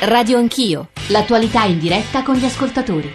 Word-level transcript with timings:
Radio 0.00 0.38
Anch'io, 0.38 0.90
l'attualità 1.08 1.64
in 1.64 1.80
diretta 1.80 2.22
con 2.22 2.36
gli 2.36 2.44
ascoltatori. 2.44 3.12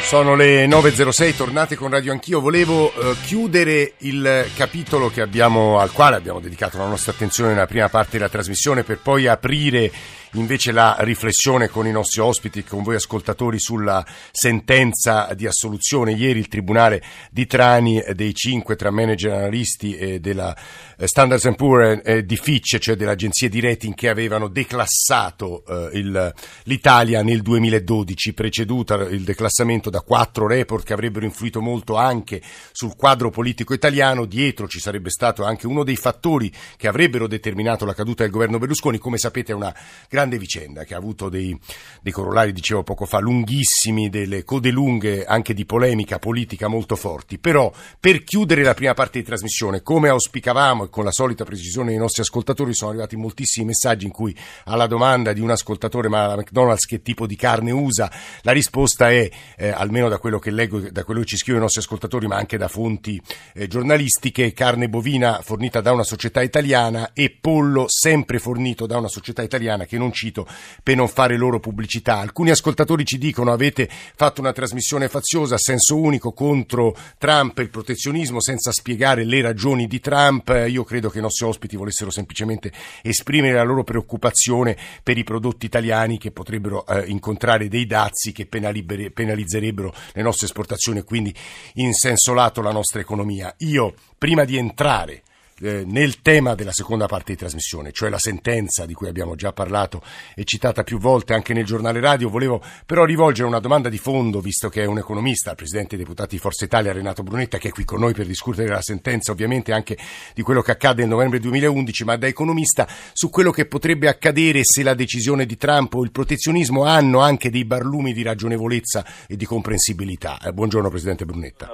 Sono 0.00 0.34
le 0.34 0.66
9.06, 0.66 1.36
tornate 1.36 1.76
con 1.76 1.90
Radio 1.90 2.12
Anch'io. 2.12 2.40
Volevo 2.40 2.90
eh, 2.94 3.14
chiudere 3.26 3.92
il 3.98 4.46
capitolo 4.56 5.10
abbiamo, 5.20 5.78
al 5.78 5.92
quale 5.92 6.16
abbiamo 6.16 6.40
dedicato 6.40 6.78
la 6.78 6.86
nostra 6.86 7.12
attenzione 7.12 7.50
nella 7.50 7.66
prima 7.66 7.90
parte 7.90 8.16
della 8.16 8.30
trasmissione 8.30 8.84
per 8.84 9.00
poi 9.00 9.26
aprire 9.26 9.92
invece 10.32 10.72
la 10.72 10.96
riflessione 11.00 11.68
con 11.68 11.86
i 11.86 11.90
nostri 11.90 12.20
ospiti, 12.20 12.64
con 12.64 12.82
voi 12.82 12.96
ascoltatori 12.96 13.58
sulla 13.58 14.04
sentenza 14.30 15.32
di 15.34 15.46
assoluzione. 15.46 16.12
Ieri 16.12 16.38
il 16.38 16.48
Tribunale 16.48 17.02
di 17.30 17.46
Trani 17.46 18.02
dei 18.14 18.34
cinque 18.34 18.76
tra 18.76 18.90
manager 18.90 19.32
analisti 19.32 19.96
e 19.96 20.20
della 20.20 20.56
eh, 20.96 21.06
Standards 21.06 21.52
Poor's 21.56 22.18
di 22.18 22.36
Fitch, 22.36 22.78
cioè 22.78 22.96
delle 22.96 23.12
agenzie 23.12 23.48
di 23.48 23.60
rating 23.60 23.94
che 23.94 24.08
avevano 24.08 24.48
declassato 24.48 25.64
eh, 25.66 25.98
il, 25.98 26.34
l'Italia 26.64 27.22
nel 27.22 27.42
2012, 27.42 28.32
preceduta 28.34 28.94
il 28.96 29.22
declassamento 29.22 29.90
da 29.90 30.00
quattro 30.00 30.46
report 30.46 30.84
che 30.84 30.92
avrebbero 30.92 31.24
influito 31.24 31.60
molto 31.60 31.96
anche 31.96 32.42
sul 32.72 32.96
quadro 32.96 33.30
politico 33.30 33.74
italiano. 33.74 34.26
Dietro 34.26 34.68
ci 34.68 34.80
sarebbe 34.80 35.10
stato 35.10 35.44
anche 35.44 35.66
uno 35.66 35.84
dei 35.84 35.96
fattori 35.96 36.52
che 36.76 36.88
avrebbero 36.88 37.26
determinato 37.26 37.84
la 37.84 37.94
caduta 37.94 38.22
del 38.22 38.32
governo 38.32 38.58
Berlusconi. 38.58 38.98
Come 38.98 39.18
sapete 39.18 39.52
è 39.52 39.54
una 39.54 39.74
grande 40.08 40.17
vicenda 40.26 40.84
che 40.84 40.94
ha 40.94 40.98
avuto 40.98 41.28
dei, 41.28 41.56
dei 42.02 42.12
corollari, 42.12 42.52
dicevo 42.52 42.82
poco 42.82 43.06
fa, 43.06 43.18
lunghissimi, 43.18 44.08
delle 44.08 44.42
code 44.44 44.70
lunghe 44.70 45.24
anche 45.24 45.54
di 45.54 45.64
polemica 45.64 46.18
politica 46.18 46.68
molto 46.68 46.96
forti. 46.96 47.38
Però 47.38 47.72
per 48.00 48.24
chiudere 48.24 48.62
la 48.62 48.74
prima 48.74 48.94
parte 48.94 49.18
di 49.20 49.24
trasmissione, 49.24 49.82
come 49.82 50.08
auspicavamo 50.08 50.84
e 50.84 50.88
con 50.90 51.04
la 51.04 51.12
solita 51.12 51.44
precisione 51.44 51.90
dei 51.90 51.98
nostri 51.98 52.22
ascoltatori, 52.22 52.74
sono 52.74 52.90
arrivati 52.90 53.16
moltissimi 53.16 53.66
messaggi 53.66 54.06
in 54.06 54.12
cui 54.12 54.36
alla 54.64 54.86
domanda 54.86 55.32
di 55.32 55.40
un 55.40 55.50
ascoltatore, 55.50 56.08
ma 56.08 56.26
la 56.26 56.36
McDonald's 56.36 56.86
che 56.86 57.02
tipo 57.02 57.26
di 57.26 57.36
carne 57.36 57.70
usa, 57.70 58.10
la 58.42 58.52
risposta 58.52 59.10
è, 59.10 59.28
eh, 59.56 59.68
almeno 59.68 60.08
da 60.08 60.18
quello 60.18 60.38
che 60.38 60.50
leggo, 60.50 60.80
da 60.90 61.04
quello 61.04 61.20
che 61.20 61.26
ci 61.26 61.36
scrivono 61.36 61.64
i 61.64 61.66
nostri 61.66 61.82
ascoltatori, 61.82 62.26
ma 62.26 62.36
anche 62.36 62.56
da 62.56 62.68
fonti 62.68 63.20
eh, 63.54 63.66
giornalistiche, 63.66 64.52
carne 64.52 64.88
bovina 64.88 65.40
fornita 65.42 65.80
da 65.80 65.92
una 65.92 66.02
società 66.02 66.42
italiana 66.42 67.12
e 67.12 67.30
pollo 67.30 67.86
sempre 67.88 68.38
fornito 68.38 68.86
da 68.86 68.98
una 68.98 69.08
società 69.08 69.42
italiana 69.42 69.84
che 69.84 69.98
non 69.98 70.07
non 70.08 70.12
cito 70.12 70.46
per 70.82 70.96
non 70.96 71.08
fare 71.08 71.36
loro 71.36 71.60
pubblicità. 71.60 72.18
Alcuni 72.18 72.50
ascoltatori 72.50 73.04
ci 73.04 73.18
dicono 73.18 73.52
avete 73.52 73.88
fatto 73.88 74.40
una 74.40 74.52
trasmissione 74.52 75.08
faziosa 75.08 75.56
a 75.56 75.58
senso 75.58 75.96
unico 75.96 76.32
contro 76.32 76.96
Trump 77.18 77.58
e 77.58 77.62
il 77.62 77.70
protezionismo 77.70 78.40
senza 78.40 78.72
spiegare 78.72 79.24
le 79.24 79.42
ragioni 79.42 79.86
di 79.86 80.00
Trump. 80.00 80.48
Io 80.68 80.84
credo 80.84 81.10
che 81.10 81.18
i 81.18 81.22
nostri 81.22 81.46
ospiti 81.46 81.76
volessero 81.76 82.10
semplicemente 82.10 82.72
esprimere 83.02 83.54
la 83.54 83.62
loro 83.62 83.84
preoccupazione 83.84 84.76
per 85.02 85.18
i 85.18 85.24
prodotti 85.24 85.66
italiani 85.66 86.18
che 86.18 86.30
potrebbero 86.30 86.86
eh, 86.86 87.04
incontrare 87.06 87.68
dei 87.68 87.86
dazi 87.86 88.32
che 88.32 88.46
penalizzerebbero 88.46 89.94
le 90.12 90.22
nostre 90.22 90.46
esportazioni 90.46 91.00
e 91.00 91.04
quindi 91.04 91.34
in 91.74 91.92
senso 91.92 92.32
lato 92.32 92.62
la 92.62 92.72
nostra 92.72 93.00
economia. 93.00 93.54
Io, 93.58 93.94
prima 94.16 94.44
di 94.44 94.56
entrare 94.56 95.22
eh, 95.60 95.84
nel 95.86 96.20
tema 96.20 96.54
della 96.54 96.72
seconda 96.72 97.06
parte 97.06 97.32
di 97.32 97.38
trasmissione, 97.38 97.92
cioè 97.92 98.08
la 98.08 98.18
sentenza 98.18 98.86
di 98.86 98.94
cui 98.94 99.08
abbiamo 99.08 99.34
già 99.34 99.52
parlato 99.52 100.02
e 100.34 100.44
citata 100.44 100.82
più 100.82 100.98
volte 100.98 101.34
anche 101.34 101.52
nel 101.52 101.64
giornale 101.64 102.00
radio, 102.00 102.28
volevo 102.28 102.62
però 102.86 103.04
rivolgere 103.04 103.48
una 103.48 103.60
domanda 103.60 103.88
di 103.88 103.98
fondo, 103.98 104.40
visto 104.40 104.68
che 104.68 104.82
è 104.82 104.86
un 104.86 104.98
economista, 104.98 105.50
il 105.50 105.56
Presidente 105.56 105.96
dei 105.96 106.04
Deputati 106.04 106.36
di 106.36 106.40
Forza 106.40 106.64
Italia, 106.64 106.92
Renato 106.92 107.22
Brunetta, 107.22 107.58
che 107.58 107.68
è 107.68 107.72
qui 107.72 107.84
con 107.84 108.00
noi 108.00 108.12
per 108.12 108.26
discutere 108.26 108.68
la 108.68 108.82
sentenza, 108.82 109.32
ovviamente 109.32 109.72
anche 109.72 109.96
di 110.34 110.42
quello 110.42 110.62
che 110.62 110.72
accade 110.72 111.02
nel 111.02 111.10
novembre 111.10 111.38
2011, 111.40 112.04
ma 112.04 112.16
da 112.16 112.26
economista 112.26 112.86
su 113.12 113.30
quello 113.30 113.50
che 113.50 113.66
potrebbe 113.66 114.08
accadere 114.08 114.64
se 114.64 114.82
la 114.82 114.94
decisione 114.94 115.46
di 115.46 115.56
Trump 115.56 115.94
o 115.94 116.04
il 116.04 116.10
protezionismo 116.10 116.84
hanno 116.84 117.20
anche 117.20 117.50
dei 117.50 117.64
barlumi 117.64 118.12
di 118.12 118.22
ragionevolezza 118.22 119.04
e 119.26 119.36
di 119.36 119.44
comprensibilità. 119.44 120.38
Eh, 120.40 120.52
buongiorno 120.52 120.88
Presidente 120.88 121.24
Brunetta. 121.24 121.68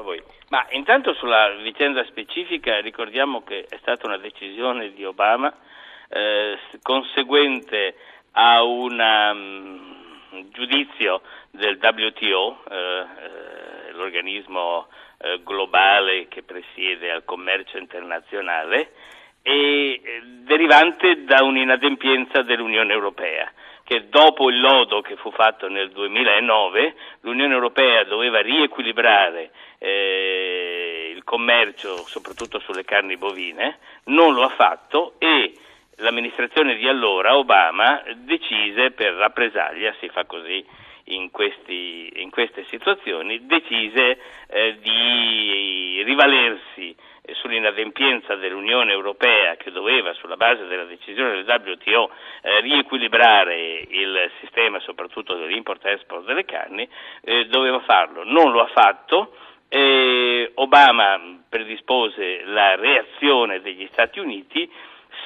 Ma 0.54 0.64
intanto 0.70 1.14
sulla 1.14 1.48
vicenda 1.62 2.04
specifica 2.04 2.80
ricordiamo 2.80 3.42
che 3.42 3.66
è 3.68 3.76
stata 3.80 4.06
una 4.06 4.18
decisione 4.18 4.92
di 4.92 5.04
Obama 5.04 5.52
eh, 6.08 6.56
conseguente 6.80 7.96
a 8.30 8.62
un 8.62 8.96
um, 9.00 10.50
giudizio 10.52 11.22
del 11.50 11.76
WTO, 11.82 12.62
eh, 12.70 12.76
eh, 12.76 13.92
l'organismo 13.94 14.86
eh, 15.18 15.40
globale 15.42 16.28
che 16.28 16.44
presiede 16.44 17.10
al 17.10 17.24
commercio 17.24 17.76
internazionale, 17.76 18.92
e 19.42 20.00
eh, 20.04 20.22
derivante 20.44 21.24
da 21.24 21.42
un'inadempienza 21.42 22.42
dell'Unione 22.42 22.92
Europea 22.92 23.50
che 23.84 24.08
dopo 24.08 24.48
il 24.48 24.60
lodo 24.60 25.02
che 25.02 25.16
fu 25.16 25.30
fatto 25.30 25.68
nel 25.68 25.90
2009 25.90 26.94
l'Unione 27.20 27.52
Europea 27.52 28.04
doveva 28.04 28.40
riequilibrare 28.40 29.50
eh, 29.78 31.12
il 31.14 31.22
commercio 31.22 31.98
soprattutto 32.06 32.58
sulle 32.60 32.84
carni 32.84 33.16
bovine, 33.16 33.78
non 34.04 34.32
lo 34.32 34.42
ha 34.42 34.48
fatto 34.48 35.14
e 35.18 35.52
l'amministrazione 35.96 36.76
di 36.76 36.88
allora, 36.88 37.36
Obama, 37.36 38.02
decise 38.16 38.90
per 38.90 39.12
rappresaglia, 39.12 39.94
si 40.00 40.08
fa 40.08 40.24
così 40.24 40.64
in, 41.04 41.30
questi, 41.30 42.10
in 42.16 42.30
queste 42.30 42.64
situazioni, 42.68 43.46
decise 43.46 44.18
eh, 44.48 44.78
di 44.80 46.02
rivalersi 46.04 46.94
sull'inadempienza 47.32 48.34
dell'Unione 48.34 48.92
Europea 48.92 49.56
che 49.56 49.70
doveva, 49.70 50.12
sulla 50.14 50.36
base 50.36 50.66
della 50.66 50.84
decisione 50.84 51.42
del 51.42 51.44
WTO, 51.46 52.10
eh, 52.42 52.60
riequilibrare 52.60 53.86
il 53.88 54.30
sistema 54.40 54.78
soprattutto 54.80 55.34
dell'import-export 55.34 56.24
delle 56.24 56.44
carni, 56.44 56.86
eh, 57.22 57.46
doveva 57.46 57.80
farlo. 57.80 58.24
Non 58.24 58.52
lo 58.52 58.60
ha 58.60 58.68
fatto. 58.68 59.36
Eh, 59.68 60.52
Obama 60.54 61.40
predispose 61.48 62.44
la 62.44 62.76
reazione 62.76 63.60
degli 63.60 63.88
Stati 63.90 64.18
Uniti 64.18 64.70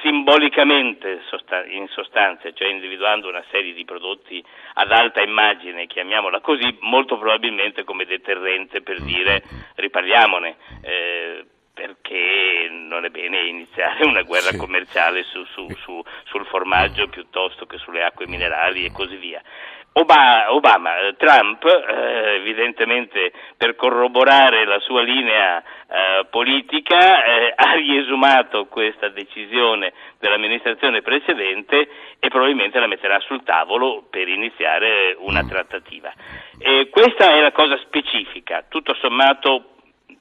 simbolicamente 0.03 1.23
in 1.71 1.89
sostanza, 1.89 2.53
cioè 2.53 2.69
individuando 2.69 3.29
una 3.29 3.45
serie 3.51 3.73
di 3.73 3.85
prodotti 3.85 4.43
ad 4.75 4.91
alta 4.91 5.23
immagine, 5.23 5.87
chiamiamola 5.87 6.41
così, 6.41 6.77
molto 6.81 7.19
probabilmente 7.19 7.85
come 7.85 8.05
deterrente 8.05 8.83
per 8.83 9.01
dire 9.03 9.43
riparliamone. 9.77 10.57
Eh, 10.83 11.45
perché 11.79 12.69
non 12.71 13.05
è 13.05 13.09
bene 13.09 13.47
iniziare 13.47 14.05
una 14.05 14.23
guerra 14.23 14.51
sì. 14.51 14.57
commerciale 14.57 15.23
su, 15.23 15.45
su, 15.45 15.69
su, 15.85 16.03
sul 16.25 16.45
formaggio 16.47 17.07
piuttosto 17.07 17.67
che 17.67 17.79
sulle 17.79 18.03
acque 18.03 18.27
minerali 18.27 18.85
e 18.85 18.91
così 18.91 19.15
via. 19.15 19.41
Obama, 19.99 20.53
Obama 20.53 20.91
Trump, 21.17 21.65
eh, 21.65 22.37
evidentemente 22.37 23.33
per 23.57 23.75
corroborare 23.75 24.65
la 24.65 24.79
sua 24.79 25.03
linea 25.03 25.61
eh, 25.61 26.27
politica, 26.31 27.25
eh, 27.25 27.53
ha 27.55 27.73
riesumato 27.73 28.67
questa 28.67 29.09
decisione 29.09 29.93
dell'amministrazione 30.21 31.03
precedente 31.03 31.89
e 32.21 32.29
probabilmente 32.29 32.79
la 32.79 32.87
metterà 32.87 33.19
sul 33.21 33.43
tavolo 33.43 34.07
per 34.09 34.29
iniziare 34.29 35.17
una 35.19 35.43
mm. 35.43 35.49
trattativa. 35.49 36.13
questa 36.91 37.33
è 37.33 37.41
la 37.41 37.53
cosa 37.53 37.77
specifica, 37.79 38.65
tutto 38.69 38.95
sommato 38.95 39.78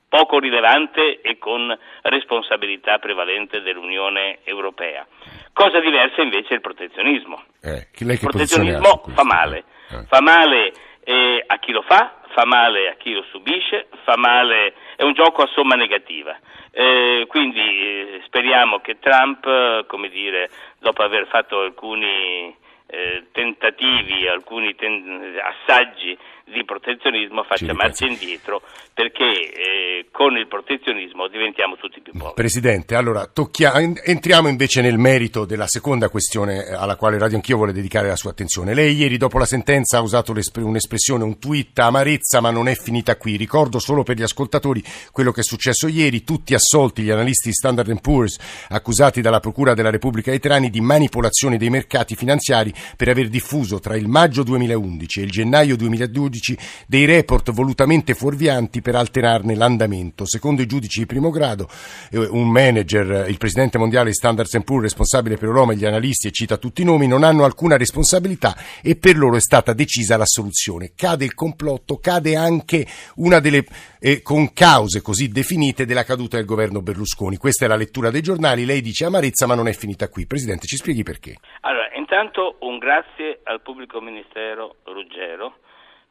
poco 0.09 0.39
rilevante 0.39 1.21
e 1.21 1.37
con 1.37 1.77
responsabilità 2.03 2.97
prevalente 2.97 3.61
dell'Unione 3.61 4.39
Europea. 4.43 5.05
Cosa 5.53 5.79
diversa 5.79 6.21
invece 6.21 6.49
è 6.49 6.53
il 6.53 6.61
protezionismo. 6.61 7.43
Eh, 7.61 7.87
il 7.97 8.19
protezionismo 8.19 9.03
fa 9.13 9.23
male, 9.23 9.63
eh. 9.89 10.03
fa 10.07 10.21
male 10.21 10.71
eh, 11.03 11.43
a 11.45 11.57
chi 11.57 11.71
lo 11.71 11.81
fa, 11.81 12.19
fa 12.33 12.45
male 12.45 12.89
a 12.89 12.95
chi 12.95 13.13
lo 13.13 13.23
subisce, 13.31 13.87
fa 14.03 14.17
male, 14.17 14.73
è 14.95 15.03
un 15.03 15.13
gioco 15.13 15.41
a 15.41 15.49
somma 15.53 15.75
negativa. 15.75 16.37
Eh, 16.71 17.25
quindi 17.27 17.59
eh, 17.59 18.21
speriamo 18.25 18.79
che 18.79 18.99
Trump, 18.99 19.85
come 19.87 20.09
dire, 20.09 20.49
dopo 20.79 21.01
aver 21.01 21.27
fatto 21.27 21.61
alcuni 21.61 22.55
eh, 22.87 23.25
tentativi, 23.31 24.27
alcuni 24.27 24.75
ten- 24.75 25.39
assaggi 25.41 26.17
di 26.47 26.63
protezionismo 26.63 27.43
faccia 27.43 27.73
marcia 27.73 28.05
indietro 28.05 28.61
perché 28.93 29.23
eh, 29.23 30.05
con 30.11 30.35
il 30.37 30.47
protezionismo 30.47 31.27
diventiamo 31.27 31.75
tutti 31.75 32.01
più 32.01 32.13
poveri. 32.13 32.33
Presidente, 32.33 32.95
allora 32.95 33.27
tocchia- 33.27 33.73
entriamo 33.75 34.47
invece 34.47 34.81
nel 34.81 34.97
merito 34.97 35.45
della 35.45 35.67
seconda 35.67 36.09
questione 36.09 36.65
eh, 36.65 36.73
alla 36.73 36.95
quale 36.95 37.19
Radio 37.19 37.35
Anch'io 37.35 37.57
vuole 37.57 37.73
dedicare 37.73 38.07
la 38.07 38.15
sua 38.15 38.31
attenzione. 38.31 38.73
Lei 38.73 38.95
ieri 38.95 39.17
dopo 39.17 39.37
la 39.37 39.45
sentenza 39.45 39.97
ha 39.97 40.01
usato 40.01 40.33
un'espressione, 40.55 41.23
un 41.23 41.37
tweet 41.37 41.77
amarezza, 41.77 42.39
ma 42.39 42.49
non 42.49 42.67
è 42.67 42.75
finita 42.75 43.17
qui. 43.17 43.35
Ricordo 43.35 43.77
solo 43.77 44.03
per 44.03 44.15
gli 44.15 44.23
ascoltatori 44.23 44.81
quello 45.11 45.31
che 45.31 45.41
è 45.41 45.43
successo 45.43 45.87
ieri, 45.87 46.23
tutti 46.23 46.53
assolti 46.53 47.03
gli 47.03 47.11
analisti 47.11 47.51
Standard 47.51 48.01
Poor's 48.01 48.37
accusati 48.69 49.21
dalla 49.21 49.39
Procura 49.39 49.73
della 49.73 49.91
Repubblica 49.91 50.31
dei 50.31 50.39
Trani 50.39 50.69
di 50.69 50.81
manipolazione 50.81 51.57
dei 51.57 51.69
mercati 51.69 52.15
finanziari 52.15 52.73
per 52.95 53.09
aver 53.09 53.27
diffuso 53.27 53.79
tra 53.79 53.95
il 53.95 54.07
maggio 54.07 54.43
2011 54.43 55.19
e 55.19 55.23
il 55.23 55.29
gennaio 55.29 55.75
2012 55.75 56.36
giudici 56.37 56.57
dei 56.87 57.05
report 57.05 57.51
volutamente 57.51 58.13
fuorvianti 58.13 58.81
per 58.81 58.95
alterarne 58.95 59.55
l'andamento. 59.55 60.25
Secondo 60.25 60.61
i 60.61 60.65
giudici 60.65 60.99
di 60.99 61.05
primo 61.05 61.29
grado, 61.29 61.67
eh, 62.11 62.17
un 62.17 62.49
manager, 62.49 63.29
il 63.29 63.37
presidente 63.37 63.77
mondiale 63.77 64.09
di 64.09 64.15
Standards 64.15 64.55
Poor's 64.63 64.83
responsabile 64.83 65.37
per 65.37 65.49
Roma 65.49 65.73
e 65.73 65.75
gli 65.75 65.85
analisti, 65.85 66.27
e 66.27 66.31
cita 66.31 66.57
tutti 66.57 66.81
i 66.81 66.85
nomi, 66.85 67.07
non 67.07 67.23
hanno 67.23 67.43
alcuna 67.43 67.77
responsabilità 67.77 68.55
e 68.81 68.95
per 68.95 69.17
loro 69.17 69.35
è 69.35 69.41
stata 69.41 69.73
decisa 69.73 70.17
la 70.17 70.25
soluzione. 70.25 70.91
Cade 70.95 71.25
il 71.25 71.33
complotto, 71.33 71.97
cade 71.97 72.35
anche 72.35 72.85
una 73.15 73.39
delle 73.39 73.65
eh, 73.99 74.21
con 74.21 74.53
cause 74.53 75.01
così 75.01 75.29
definite 75.29 75.85
della 75.85 76.03
caduta 76.03 76.37
del 76.37 76.45
governo 76.45 76.81
Berlusconi. 76.81 77.37
Questa 77.37 77.65
è 77.65 77.67
la 77.67 77.75
lettura 77.75 78.11
dei 78.11 78.21
giornali, 78.21 78.65
lei 78.65 78.81
dice 78.81 79.05
amarezza 79.05 79.47
ma 79.47 79.55
non 79.55 79.67
è 79.67 79.73
finita 79.73 80.09
qui. 80.09 80.25
Presidente, 80.25 80.67
ci 80.67 80.77
spieghi 80.77 81.03
perché? 81.03 81.35
Allora, 81.61 81.89
intanto 81.95 82.57
un 82.61 82.77
grazie 82.77 83.39
al 83.43 83.61
pubblico 83.61 83.99
ministero 84.01 84.77
Ruggero 84.83 85.57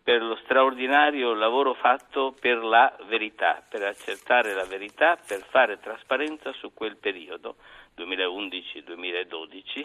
per 0.06 0.22
lo 0.22 0.36
straordinario 0.36 1.34
lavoro 1.34 1.74
fatto 1.74 2.32
per 2.38 2.58
la 2.62 2.96
verità, 3.08 3.60
per 3.68 3.82
accertare 3.82 4.54
la 4.54 4.62
verità, 4.62 5.16
per 5.16 5.44
fare 5.50 5.80
trasparenza 5.80 6.52
su 6.52 6.72
quel 6.72 6.94
periodo 6.94 7.56
2011-2012 7.96 9.84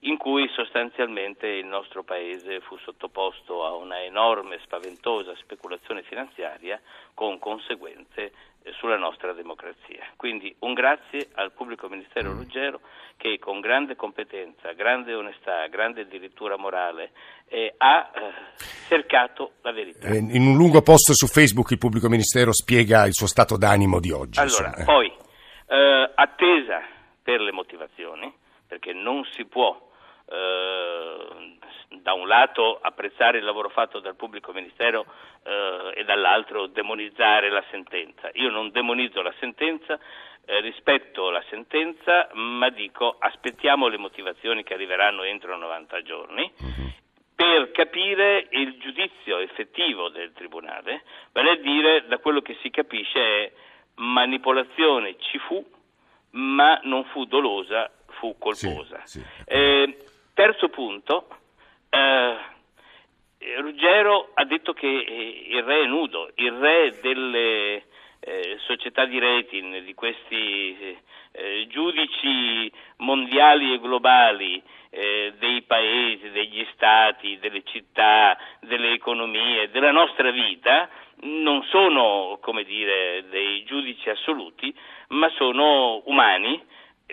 in 0.00 0.18
cui 0.18 0.48
sostanzialmente 0.54 1.46
il 1.46 1.66
nostro 1.66 2.02
Paese 2.02 2.60
fu 2.60 2.76
sottoposto 2.78 3.64
a 3.64 3.74
una 3.74 4.02
enorme, 4.02 4.58
spaventosa 4.62 5.34
speculazione 5.36 6.02
finanziaria 6.02 6.80
con 7.14 7.38
conseguenze 7.38 8.32
eh, 8.62 8.72
sulla 8.72 8.98
nostra 8.98 9.32
democrazia. 9.32 10.04
Quindi 10.16 10.54
un 10.60 10.74
grazie 10.74 11.28
al 11.34 11.52
pubblico 11.52 11.88
ministero 11.88 12.32
Ruggero 12.32 12.80
che 13.16 13.38
con 13.38 13.60
grande 13.60 13.96
competenza, 13.96 14.72
grande 14.72 15.14
onestà, 15.14 15.66
grande 15.68 16.02
addirittura 16.02 16.58
morale 16.58 17.12
eh, 17.48 17.74
ha 17.78 18.10
eh, 18.14 18.20
cercato 18.88 19.52
la 19.62 19.72
verità. 19.72 20.08
Eh, 20.08 20.18
in 20.18 20.46
un 20.46 20.56
lungo 20.56 20.82
post 20.82 21.12
su 21.12 21.26
Facebook 21.26 21.70
il 21.70 21.78
pubblico 21.78 22.08
ministero 22.08 22.52
spiega 22.52 23.06
il 23.06 23.14
suo 23.14 23.26
stato 23.26 23.56
d'animo 23.56 23.98
di 23.98 24.10
oggi. 24.10 24.38
Allora, 24.38 24.68
insomma. 24.68 24.84
poi, 24.84 25.12
eh, 25.68 26.10
attesa 26.14 26.82
per 27.22 27.40
le 27.40 27.52
motivazioni, 27.52 28.32
perché 28.66 28.92
non 28.92 29.24
si 29.30 29.44
può 29.46 29.85
eh, 30.28 31.56
da 31.88 32.12
un 32.12 32.26
lato 32.26 32.78
apprezzare 32.80 33.38
il 33.38 33.44
lavoro 33.44 33.68
fatto 33.68 34.00
dal 34.00 34.16
pubblico 34.16 34.52
ministero 34.52 35.06
eh, 35.44 35.92
e 35.96 36.04
dall'altro 36.04 36.66
demonizzare 36.66 37.50
la 37.50 37.64
sentenza. 37.70 38.30
Io 38.34 38.50
non 38.50 38.70
demonizzo 38.70 39.22
la 39.22 39.34
sentenza, 39.38 39.98
eh, 40.44 40.60
rispetto 40.60 41.30
la 41.30 41.42
sentenza, 41.48 42.28
ma 42.34 42.68
dico 42.70 43.16
aspettiamo 43.18 43.88
le 43.88 43.98
motivazioni 43.98 44.62
che 44.62 44.74
arriveranno 44.74 45.22
entro 45.24 45.56
90 45.56 46.02
giorni 46.02 46.52
mhm. 46.58 46.92
per 47.34 47.70
capire 47.72 48.46
il 48.50 48.78
giudizio 48.78 49.38
effettivo 49.38 50.08
del 50.08 50.32
Tribunale, 50.32 51.02
vale 51.32 51.50
a 51.50 51.56
dire 51.56 52.06
da 52.06 52.18
quello 52.18 52.40
che 52.40 52.56
si 52.62 52.70
capisce 52.70 53.20
è 53.20 53.52
manipolazione 53.96 55.16
ci 55.18 55.38
fu, 55.38 55.64
ma 56.30 56.78
non 56.84 57.04
fu 57.06 57.24
dolosa, 57.24 57.90
fu 58.18 58.36
colposa. 58.38 59.00
Sì, 59.04 59.20
sì. 59.20 59.24
Eh, 59.46 59.98
Terzo 60.36 60.68
punto, 60.68 61.28
eh, 61.88 62.36
Ruggero 63.58 64.32
ha 64.34 64.44
detto 64.44 64.74
che 64.74 64.86
eh, 64.86 65.46
il 65.48 65.62
re 65.62 65.84
è 65.84 65.86
nudo, 65.86 66.30
il 66.34 66.52
re 66.52 66.94
delle 67.00 67.84
eh, 68.20 68.58
società 68.66 69.06
di 69.06 69.18
rating, 69.18 69.78
di 69.78 69.94
questi 69.94 70.94
eh, 71.32 71.66
giudici 71.70 72.70
mondiali 72.98 73.72
e 73.72 73.80
globali 73.80 74.62
eh, 74.90 75.32
dei 75.38 75.62
paesi, 75.62 76.30
degli 76.32 76.66
stati, 76.74 77.38
delle 77.38 77.62
città, 77.64 78.36
delle 78.60 78.92
economie, 78.92 79.70
della 79.70 79.90
nostra 79.90 80.30
vita, 80.30 80.90
non 81.22 81.62
sono 81.70 82.36
come 82.42 82.64
dire, 82.64 83.24
dei 83.30 83.64
giudici 83.64 84.10
assoluti, 84.10 84.70
ma 85.08 85.30
sono 85.30 86.02
umani 86.04 86.62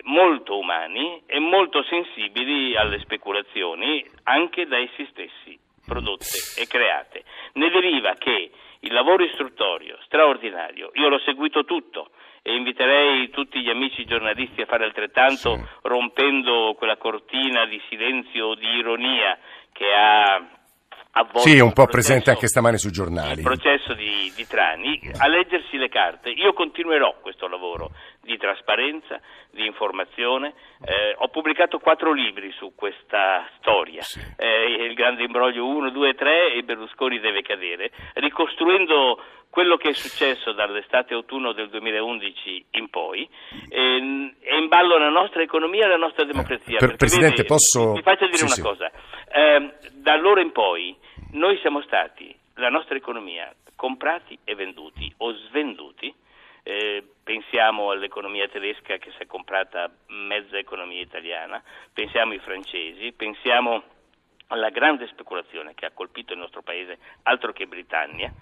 molto 0.02 0.58
umani 0.58 1.22
e 1.26 1.38
molto 1.38 1.82
sensibili 1.84 2.76
alle 2.76 2.98
speculazioni 3.00 4.04
anche 4.24 4.66
da 4.66 4.78
essi 4.78 5.06
stessi 5.10 5.58
prodotte 5.86 6.26
e 6.56 6.66
create. 6.66 7.24
Ne 7.54 7.70
deriva 7.70 8.14
che 8.14 8.50
il 8.80 8.92
lavoro 8.92 9.24
istruttorio 9.24 9.98
straordinario, 10.04 10.90
io 10.94 11.08
l'ho 11.08 11.20
seguito 11.20 11.64
tutto 11.64 12.10
e 12.42 12.54
inviterei 12.54 13.30
tutti 13.30 13.60
gli 13.60 13.70
amici 13.70 14.04
giornalisti 14.04 14.60
a 14.60 14.66
fare 14.66 14.84
altrettanto 14.84 15.56
sì. 15.56 15.64
rompendo 15.82 16.74
quella 16.76 16.96
cortina 16.96 17.64
di 17.64 17.80
silenzio 17.88 18.54
di 18.54 18.66
ironia 18.66 19.38
che 19.72 19.86
ha 19.92 20.42
sì, 21.36 21.60
un 21.60 21.72
po' 21.72 21.86
presente 21.86 22.30
anche 22.30 22.48
stamane 22.48 22.76
sui 22.76 22.90
giornali. 22.90 23.38
Il 23.38 23.42
processo 23.42 23.94
di, 23.94 24.32
di, 24.34 24.46
Trani, 24.46 25.00
a 25.16 25.28
leggersi 25.28 25.76
le 25.76 25.88
carte. 25.88 26.30
Io 26.30 26.52
continuerò 26.52 27.18
questo 27.20 27.46
lavoro 27.46 27.90
di 28.24 28.36
trasparenza, 28.36 29.20
di 29.50 29.64
informazione. 29.66 30.54
Eh, 30.84 31.14
ho 31.16 31.28
pubblicato 31.28 31.78
quattro 31.78 32.12
libri 32.12 32.50
su 32.52 32.72
questa 32.74 33.48
storia, 33.58 34.02
sì. 34.02 34.20
eh, 34.36 34.84
il 34.86 34.94
grande 34.94 35.24
imbroglio 35.24 35.66
1, 35.66 35.90
2, 35.90 36.14
3 36.14 36.54
e 36.54 36.62
Berlusconi 36.62 37.20
deve 37.20 37.42
cadere, 37.42 37.90
ricostruendo 38.14 39.20
quello 39.54 39.76
che 39.76 39.90
è 39.90 39.92
successo 39.92 40.50
dall'estate-autunno 40.50 41.52
del 41.52 41.68
2011 41.68 42.64
in 42.72 42.90
poi 42.90 43.22
eh, 43.68 44.34
è 44.40 44.54
in 44.56 44.66
ballo 44.66 44.98
la 44.98 45.10
nostra 45.10 45.42
economia 45.42 45.84
e 45.84 45.88
la 45.90 45.96
nostra 45.96 46.24
democrazia. 46.24 46.78
Per, 46.78 46.96
Presidente, 46.96 47.42
vede, 47.42 47.44
posso... 47.44 47.92
Vi 47.92 48.02
faccio 48.02 48.24
dire 48.24 48.38
sì, 48.38 48.44
una 48.44 48.54
sì. 48.54 48.62
cosa. 48.62 48.90
Eh, 49.30 49.74
da 49.92 50.12
allora 50.12 50.40
in 50.40 50.50
poi 50.50 50.96
noi 51.34 51.56
siamo 51.58 51.82
stati, 51.82 52.34
la 52.54 52.68
nostra 52.68 52.96
economia, 52.96 53.54
comprati 53.76 54.36
e 54.42 54.56
venduti 54.56 55.12
o 55.18 55.32
svenduti. 55.46 56.12
Eh, 56.64 57.04
pensiamo 57.24 57.90
all'economia 57.90 58.46
tedesca 58.48 58.98
che 58.98 59.10
si 59.12 59.22
è 59.22 59.26
comprata 59.26 59.90
mezza 60.08 60.58
economia 60.58 61.00
italiana, 61.00 61.60
pensiamo 61.92 62.32
ai 62.32 62.38
francesi, 62.38 63.12
pensiamo 63.12 63.82
alla 64.48 64.68
grande 64.68 65.08
speculazione 65.08 65.74
che 65.74 65.86
ha 65.86 65.90
colpito 65.92 66.34
il 66.34 66.38
nostro 66.38 66.62
paese, 66.62 66.98
altro 67.22 67.52
che 67.52 67.66
Britannia, 67.66 68.32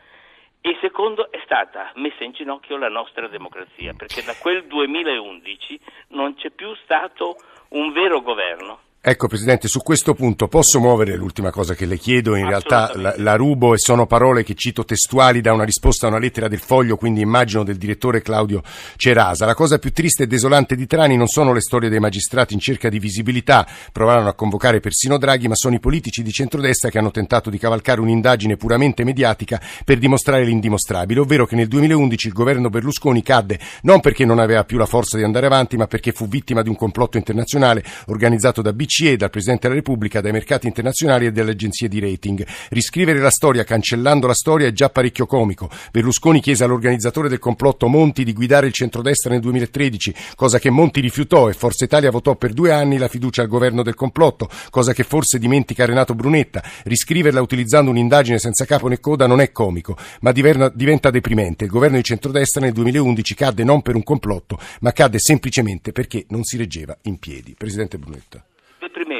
e 0.61 0.76
secondo 0.81 1.31
è 1.31 1.40
stata 1.44 1.93
messa 1.94 2.25
in 2.25 2.32
ginocchio 2.32 2.76
la 2.76 2.88
nostra 2.88 3.29
democrazia, 3.29 3.94
perché 3.94 4.23
da 4.23 4.34
quel 4.34 4.67
2011 4.67 5.81
non 6.08 6.35
c'è 6.35 6.50
più 6.50 6.75
stato 6.82 7.37
un 7.70 7.93
vero 7.93 8.20
governo 8.20 8.90
Ecco 9.04 9.26
Presidente, 9.26 9.66
su 9.66 9.81
questo 9.81 10.14
punto 10.14 10.46
posso 10.46 10.78
muovere 10.78 11.16
l'ultima 11.16 11.50
cosa 11.50 11.75
che 11.75 11.87
le 11.87 11.99
chiedo, 11.99 12.37
in 12.37 12.46
realtà 12.46 12.93
la, 12.94 13.12
la, 13.16 13.34
rubo 13.34 13.75
e 13.75 13.78
sono 13.78 14.06
parole 14.06 14.44
che 14.44 14.54
cito 14.54 14.84
testuali 14.84 15.40
da 15.40 15.52
una 15.52 15.64
risposta 15.64 16.06
a 16.06 16.10
una 16.10 16.20
lettera 16.20 16.46
del 16.46 16.60
foglio, 16.60 16.96
quindi 16.96 17.20
immagino 17.20 17.64
del 17.64 17.78
direttore 17.78 18.22
Claudio 18.22 18.62
Cerasa. 18.94 19.44
La 19.44 19.56
cosa 19.56 19.81
più 19.81 19.90
triste 19.90 20.22
e 20.22 20.26
desolante 20.28 20.76
di 20.76 20.87
Trani 20.87 21.16
non 21.16 21.26
sono 21.26 21.52
le 21.52 21.60
storie 21.60 21.88
dei 21.88 21.99
magistrati 21.99 22.54
in 22.54 22.60
cerca 22.60 22.88
di 22.88 23.00
visibilità, 23.00 23.66
provarono 23.90 24.28
a 24.28 24.34
convocare 24.34 24.78
persino 24.78 25.18
Draghi, 25.18 25.49
ma 25.49 25.56
sono 25.56 25.75
i 25.75 25.80
politici 25.80 26.23
di 26.23 26.30
centrodestra 26.30 26.88
che 26.88 26.99
hanno 26.99 27.11
tentato 27.11 27.50
di 27.50 27.59
cavalcare 27.59 28.00
un'indagine 28.00 28.56
puramente 28.56 29.02
mediatica 29.02 29.61
per 29.85 29.99
dimostrare 29.99 30.44
l'indimostrabile, 30.44 31.18
ovvero 31.18 31.44
che 31.44 31.56
nel 31.56 31.66
2011 31.66 32.28
il 32.28 32.32
governo 32.32 32.68
Berlusconi 32.68 33.25
cadde 33.25 33.59
non 33.82 33.99
perché 33.99 34.25
non 34.25 34.38
aveva 34.38 34.62
più 34.62 34.78
la 34.78 34.87
forza 34.87 35.16
di 35.16 35.25
andare 35.25 35.47
avanti, 35.47 35.76
ma 35.76 35.88
perché 35.88 36.12
fu 36.12 36.28
vittima 36.28 36.62
di 36.62 36.68
un 36.68 36.76
complotto 36.76 37.16
internazionale 37.16 37.82
organizzato 38.06 38.62
da 38.62 38.73
BC 38.73 38.90
BCE, 38.92 39.16
dal 39.16 39.30
Presidente 39.30 39.62
della 39.62 39.78
Repubblica, 39.78 40.20
dai 40.20 40.32
mercati 40.32 40.66
internazionali 40.66 41.25
e 41.25 41.32
dalle 41.32 41.52
agenzie 41.52 41.88
di 41.88 41.99
rating. 41.99 42.46
Riscrivere 42.68 43.20
la 43.20 43.30
storia 43.30 43.64
cancellando 43.64 44.26
la 44.26 44.34
storia 44.34 44.66
è 44.66 44.72
già 44.72 44.90
parecchio 44.90 45.25
comico. 45.25 45.70
Berlusconi 45.90 46.42
chiese 46.42 46.64
all'organizzatore 46.64 47.30
del 47.30 47.38
complotto 47.38 47.88
Monti 47.88 48.22
di 48.22 48.34
guidare 48.34 48.66
il 48.66 48.72
centrodestra 48.75 49.30
nel 49.30 49.40
2013, 49.40 50.14
cosa 50.34 50.58
che 50.58 50.68
Monti 50.68 51.00
rifiutò 51.00 51.49
e 51.49 51.54
Forza 51.54 51.84
Italia 51.84 52.11
votò 52.11 52.37
per 52.37 52.52
due 52.52 52.70
anni 52.70 52.99
la 52.99 53.08
fiducia 53.08 53.40
al 53.40 53.49
governo 53.49 53.82
del 53.82 53.94
complotto, 53.94 54.50
cosa 54.68 54.92
che 54.92 55.04
forse 55.04 55.38
dimentica 55.38 55.87
Renato 55.87 56.14
Brunetta. 56.14 56.62
Riscriverla 56.84 57.40
utilizzando 57.40 57.90
un'indagine 57.90 58.38
senza 58.38 58.66
capo 58.66 58.88
né 58.88 59.00
coda 59.00 59.26
non 59.26 59.40
è 59.40 59.52
comico, 59.52 59.96
ma 60.20 60.32
diventa 60.32 61.11
deprimente. 61.11 61.64
Il 61.64 61.70
governo 61.70 61.96
di 61.96 62.04
centrodestra 62.04 62.61
nel 62.61 62.72
2011 62.72 63.34
cadde 63.34 63.64
non 63.64 63.80
per 63.80 63.94
un 63.94 64.02
complotto, 64.02 64.58
ma 64.80 64.92
cadde 64.92 65.18
semplicemente 65.18 65.92
perché 65.92 66.26
non 66.28 66.44
si 66.44 66.58
reggeva 66.58 66.96
in 67.02 67.18
piedi. 67.18 67.54
Presidente 67.56 67.96
Brunetta 67.96 68.44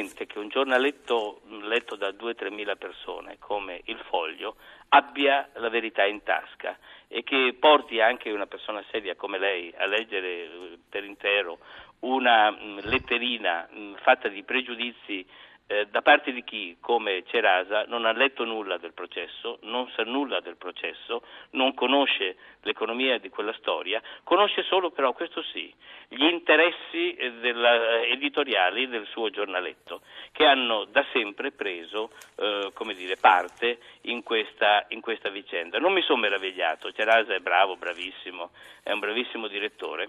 deprimente 0.03 0.25
che 0.25 0.39
un 0.39 0.49
giornaletto 0.49 1.41
letto 1.61 1.95
da 1.95 2.09
2-3 2.09 2.51
mila 2.51 2.75
persone 2.75 3.37
come 3.39 3.81
il 3.85 3.97
foglio 4.09 4.55
abbia 4.89 5.49
la 5.55 5.69
verità 5.69 6.05
in 6.05 6.21
tasca 6.23 6.77
e 7.07 7.23
che 7.23 7.55
porti 7.59 8.01
anche 8.01 8.31
una 8.31 8.45
persona 8.45 8.83
seria 8.91 9.15
come 9.15 9.39
lei 9.39 9.73
a 9.77 9.85
leggere 9.85 10.27
eh, 10.27 10.77
per 10.89 11.03
intero 11.03 11.59
una 11.99 12.51
mm, 12.51 12.79
letterina 12.83 13.67
mm, 13.73 13.93
fatta 14.01 14.27
di 14.27 14.43
pregiudizi 14.43 15.25
eh, 15.73 15.87
da 15.87 16.03
parte 16.03 16.31
di 16.31 16.43
chi, 16.43 16.77
come 16.79 17.23
Cerasa, 17.25 17.85
non 17.87 18.05
ha 18.05 18.11
letto 18.11 18.43
nulla 18.43 18.77
del 18.77 18.93
processo, 18.93 19.57
non 19.63 19.89
sa 19.95 20.03
nulla 20.03 20.39
del 20.39 20.55
processo, 20.55 21.23
non 21.51 21.73
conosce 21.73 22.35
l'economia 22.61 23.17
di 23.17 23.29
quella 23.29 23.53
storia, 23.53 23.99
conosce 24.23 24.61
solo 24.63 24.91
però, 24.91 25.13
questo 25.13 25.41
sì, 25.41 25.73
gli 26.09 26.25
interessi 26.25 27.15
eh, 27.15 27.31
della, 27.33 28.01
eh, 28.01 28.11
editoriali 28.11 28.87
del 28.87 29.07
suo 29.07 29.31
giornaletto, 29.31 30.01
che 30.31 30.45
hanno 30.45 30.85
da 30.85 31.03
sempre 31.11 31.51
preso 31.51 32.11
eh, 32.35 32.71
dire, 32.95 33.17
parte 33.17 33.79
in 34.01 34.21
questa, 34.21 34.85
in 34.89 35.01
questa 35.01 35.29
vicenda. 35.29 35.79
Non 35.79 35.93
mi 35.93 36.03
sono 36.03 36.19
meravigliato, 36.19 36.91
Cerasa 36.91 37.33
è 37.33 37.39
bravo, 37.39 37.77
bravissimo, 37.77 38.51
è 38.83 38.91
un 38.91 38.99
bravissimo 38.99 39.47
direttore, 39.47 40.07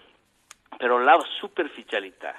però 0.76 0.98
la 0.98 1.18
superficialità 1.38 2.36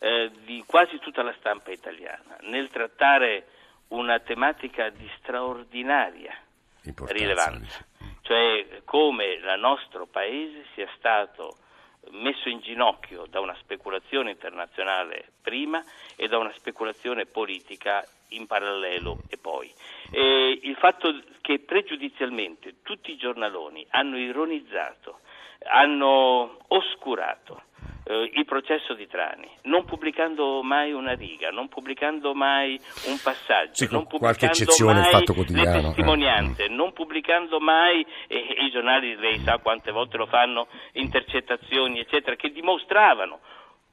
eh, 0.00 0.30
di 0.44 0.64
quasi 0.66 0.98
tutta 0.98 1.22
la 1.22 1.34
stampa 1.38 1.70
italiana 1.70 2.36
nel 2.42 2.68
trattare 2.68 3.46
una 3.88 4.18
tematica 4.20 4.88
di 4.88 5.08
straordinaria 5.18 6.34
rilevanza, 7.06 7.84
cioè 8.22 8.80
come 8.84 9.26
il 9.26 9.54
nostro 9.58 10.06
paese 10.06 10.64
sia 10.74 10.88
stato 10.96 11.56
messo 12.12 12.48
in 12.48 12.60
ginocchio 12.60 13.26
da 13.26 13.40
una 13.40 13.54
speculazione 13.60 14.30
internazionale 14.30 15.32
prima 15.42 15.84
e 16.16 16.28
da 16.28 16.38
una 16.38 16.52
speculazione 16.54 17.26
politica 17.26 18.02
in 18.28 18.46
parallelo 18.46 19.18
e 19.28 19.36
poi. 19.36 19.70
E 20.10 20.60
il 20.62 20.76
fatto 20.76 21.20
che 21.42 21.58
pregiudizialmente 21.58 22.76
tutti 22.82 23.10
i 23.10 23.16
giornaloni 23.16 23.86
hanno 23.90 24.16
ironizzato, 24.16 25.20
hanno 25.64 26.58
oscurato 26.68 27.64
eh, 28.04 28.30
il 28.34 28.44
processo 28.44 28.94
di 28.94 29.06
Trani, 29.06 29.48
non 29.62 29.84
pubblicando 29.84 30.62
mai 30.62 30.92
una 30.92 31.12
riga, 31.12 31.50
non 31.50 31.68
pubblicando 31.68 32.34
mai 32.34 32.80
un 33.06 33.18
passaggio, 33.22 33.74
sì, 33.74 33.88
non 33.90 34.06
pubblicando 34.06 34.84
mai 34.84 35.02
le 35.48 35.62
eh. 35.62 35.80
testimonianze, 35.82 36.64
eh. 36.64 36.68
non 36.68 36.92
pubblicando 36.92 37.60
mai, 37.60 38.04
e, 38.26 38.38
i 38.38 38.70
giornali 38.70 39.16
lei 39.16 39.38
sa 39.38 39.58
quante 39.58 39.90
volte 39.90 40.16
lo 40.16 40.26
fanno, 40.26 40.68
intercettazioni, 40.92 42.00
eccetera, 42.00 42.36
che 42.36 42.50
dimostravano 42.50 43.40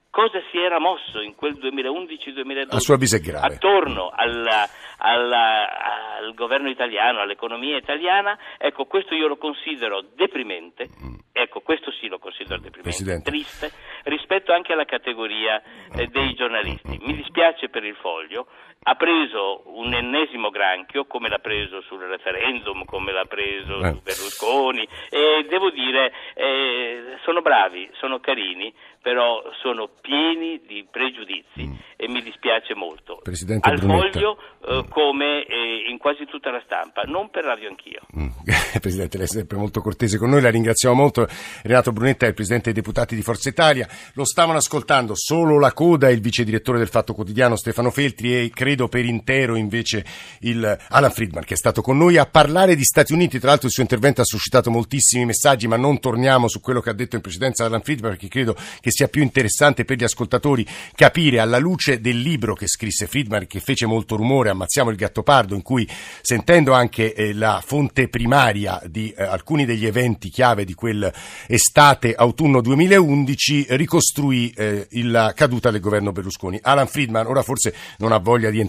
cosa 0.09 0.39
si 0.51 0.57
era 0.57 0.79
mosso 0.79 1.21
in 1.21 1.35
quel 1.35 1.53
2011-2012 1.53 3.35
attorno 3.35 4.09
alla, 4.13 4.67
alla, 4.97 6.17
al 6.17 6.33
governo 6.33 6.69
italiano, 6.69 7.21
all'economia 7.21 7.77
italiana, 7.77 8.37
ecco 8.57 8.85
questo 8.85 9.13
io 9.15 9.27
lo 9.27 9.37
considero 9.37 10.03
deprimente, 10.15 10.89
mm. 10.89 11.15
ecco 11.31 11.61
questo 11.61 11.91
sì 11.91 12.07
lo 12.07 12.19
considero 12.19 12.59
deprimente, 12.59 12.89
Presidente. 12.89 13.29
triste, 13.29 13.71
rispetto 14.03 14.53
anche 14.53 14.73
alla 14.73 14.85
categoria 14.85 15.61
eh, 15.95 16.07
dei 16.07 16.33
giornalisti. 16.33 16.99
Mi 17.01 17.15
dispiace 17.15 17.69
per 17.69 17.83
il 17.83 17.95
foglio, 17.95 18.47
ha 18.89 18.95
preso 18.95 19.63
un 19.65 19.93
ennesimo 19.93 20.49
granchio 20.49 21.05
come 21.05 21.27
l'ha 21.27 21.39
preso 21.39 21.81
sul 21.81 21.99
referendum, 22.03 22.85
come 22.85 23.11
l'ha 23.11 23.25
preso 23.25 23.79
eh. 23.83 23.91
su 23.91 24.01
Berlusconi 24.01 24.87
e 25.09 25.45
devo 25.49 25.69
dire 25.71 26.13
eh, 26.33 27.17
sono 27.21 27.41
bravi, 27.41 27.89
sono 27.99 28.19
carini, 28.19 28.73
però 29.01 29.43
sono 29.61 29.89
pieni 29.99 30.61
di 30.65 30.87
pregiudizi 30.89 31.67
mm. 31.67 31.73
e 31.97 32.07
mi 32.07 32.21
dispiace 32.21 32.75
molto. 32.75 33.19
Presidente 33.21 33.69
Al 33.69 33.77
Brunetta. 33.77 34.11
foglio 34.11 34.37
eh, 34.65 34.75
mm. 34.75 34.89
come 34.89 35.45
eh, 35.45 35.89
in 35.89 35.97
quasi 35.97 36.25
tutta 36.25 36.49
la 36.49 36.61
stampa, 36.63 37.01
non 37.03 37.29
per 37.29 37.43
radio 37.43 37.67
anch'io. 37.67 38.01
Mm. 38.17 38.27
Presidente, 38.79 39.17
lei 39.17 39.25
è 39.25 39.29
sempre 39.29 39.57
molto 39.57 39.81
cortese 39.81 40.17
con 40.17 40.29
noi, 40.29 40.41
la 40.41 40.49
ringraziamo 40.49 40.95
molto. 40.95 41.27
Renato 41.63 41.91
Brunetta 41.91 42.25
è 42.25 42.29
il 42.29 42.35
Presidente 42.35 42.71
dei 42.71 42.81
Deputati 42.81 43.15
di 43.15 43.21
Forza 43.21 43.49
Italia. 43.49 43.85
Lo 44.13 44.23
stavano 44.23 44.59
ascoltando 44.59 45.13
solo 45.15 45.59
la 45.59 45.73
coda, 45.73 46.09
il 46.09 46.21
Vice 46.21 46.45
Direttore 46.45 46.77
del 46.77 46.87
Fatto 46.87 47.13
Quotidiano 47.13 47.57
Stefano 47.57 47.91
Feltri 47.91 48.33
e 48.33 48.49
credo 48.53 48.76
per 48.87 49.03
intero 49.03 49.55
invece 49.55 50.05
il 50.41 50.77
Alan 50.89 51.11
Friedman 51.11 51.43
che 51.43 51.55
è 51.55 51.57
stato 51.57 51.81
con 51.81 51.97
noi 51.97 52.17
a 52.17 52.27
parlare 52.27 52.75
di 52.75 52.83
Stati 52.83 53.13
Uniti. 53.13 53.39
Tra 53.39 53.49
l'altro 53.49 53.65
il 53.65 53.73
suo 53.73 53.81
intervento 53.81 54.21
ha 54.21 54.25
suscitato 54.25 54.69
moltissimi 54.69 55.25
messaggi, 55.25 55.67
ma 55.67 55.77
non 55.77 55.99
torniamo 55.99 56.47
su 56.47 56.59
quello 56.59 56.81
che 56.81 56.91
ha 56.91 56.93
detto 56.93 57.15
in 57.15 57.21
precedenza 57.21 57.65
Alan 57.65 57.81
Friedman 57.81 58.11
perché 58.11 58.27
credo 58.27 58.55
che 58.79 58.91
sia 58.91 59.07
più 59.07 59.23
interessante 59.23 59.85
per 59.85 59.97
gli 59.97 60.03
ascoltatori 60.03 60.67
capire 60.93 61.39
alla 61.39 61.57
luce 61.57 61.99
del 61.99 62.19
libro 62.19 62.53
che 62.53 62.67
scrisse 62.67 63.07
Friedman, 63.07 63.47
che 63.47 63.59
fece 63.59 63.87
molto 63.87 64.15
rumore, 64.15 64.49
Ammazziamo 64.49 64.89
il 64.89 64.97
gattopardo, 64.97 65.55
in 65.55 65.61
cui 65.61 65.87
sentendo 66.21 66.73
anche 66.73 67.13
eh, 67.13 67.33
la 67.33 67.63
fonte 67.65 68.09
primaria 68.09 68.81
di 68.85 69.13
eh, 69.15 69.23
alcuni 69.23 69.65
degli 69.65 69.85
eventi 69.85 70.29
chiave 70.29 70.65
di 70.65 70.73
quell'estate-autunno 70.73 72.61
2011, 72.61 73.67
ricostruì 73.69 74.51
eh, 74.55 74.87
la 75.03 75.33
caduta 75.33 75.71
del 75.71 75.79
governo 75.81 76.11
Berlusconi. 76.11 76.59
Alan 76.61 76.87
Friedman 76.87 77.27
ora 77.27 77.41
forse 77.41 77.73
non 77.99 78.11
ha 78.11 78.17
voglia 78.17 78.49
di 78.49 78.59
entrare 78.59 78.66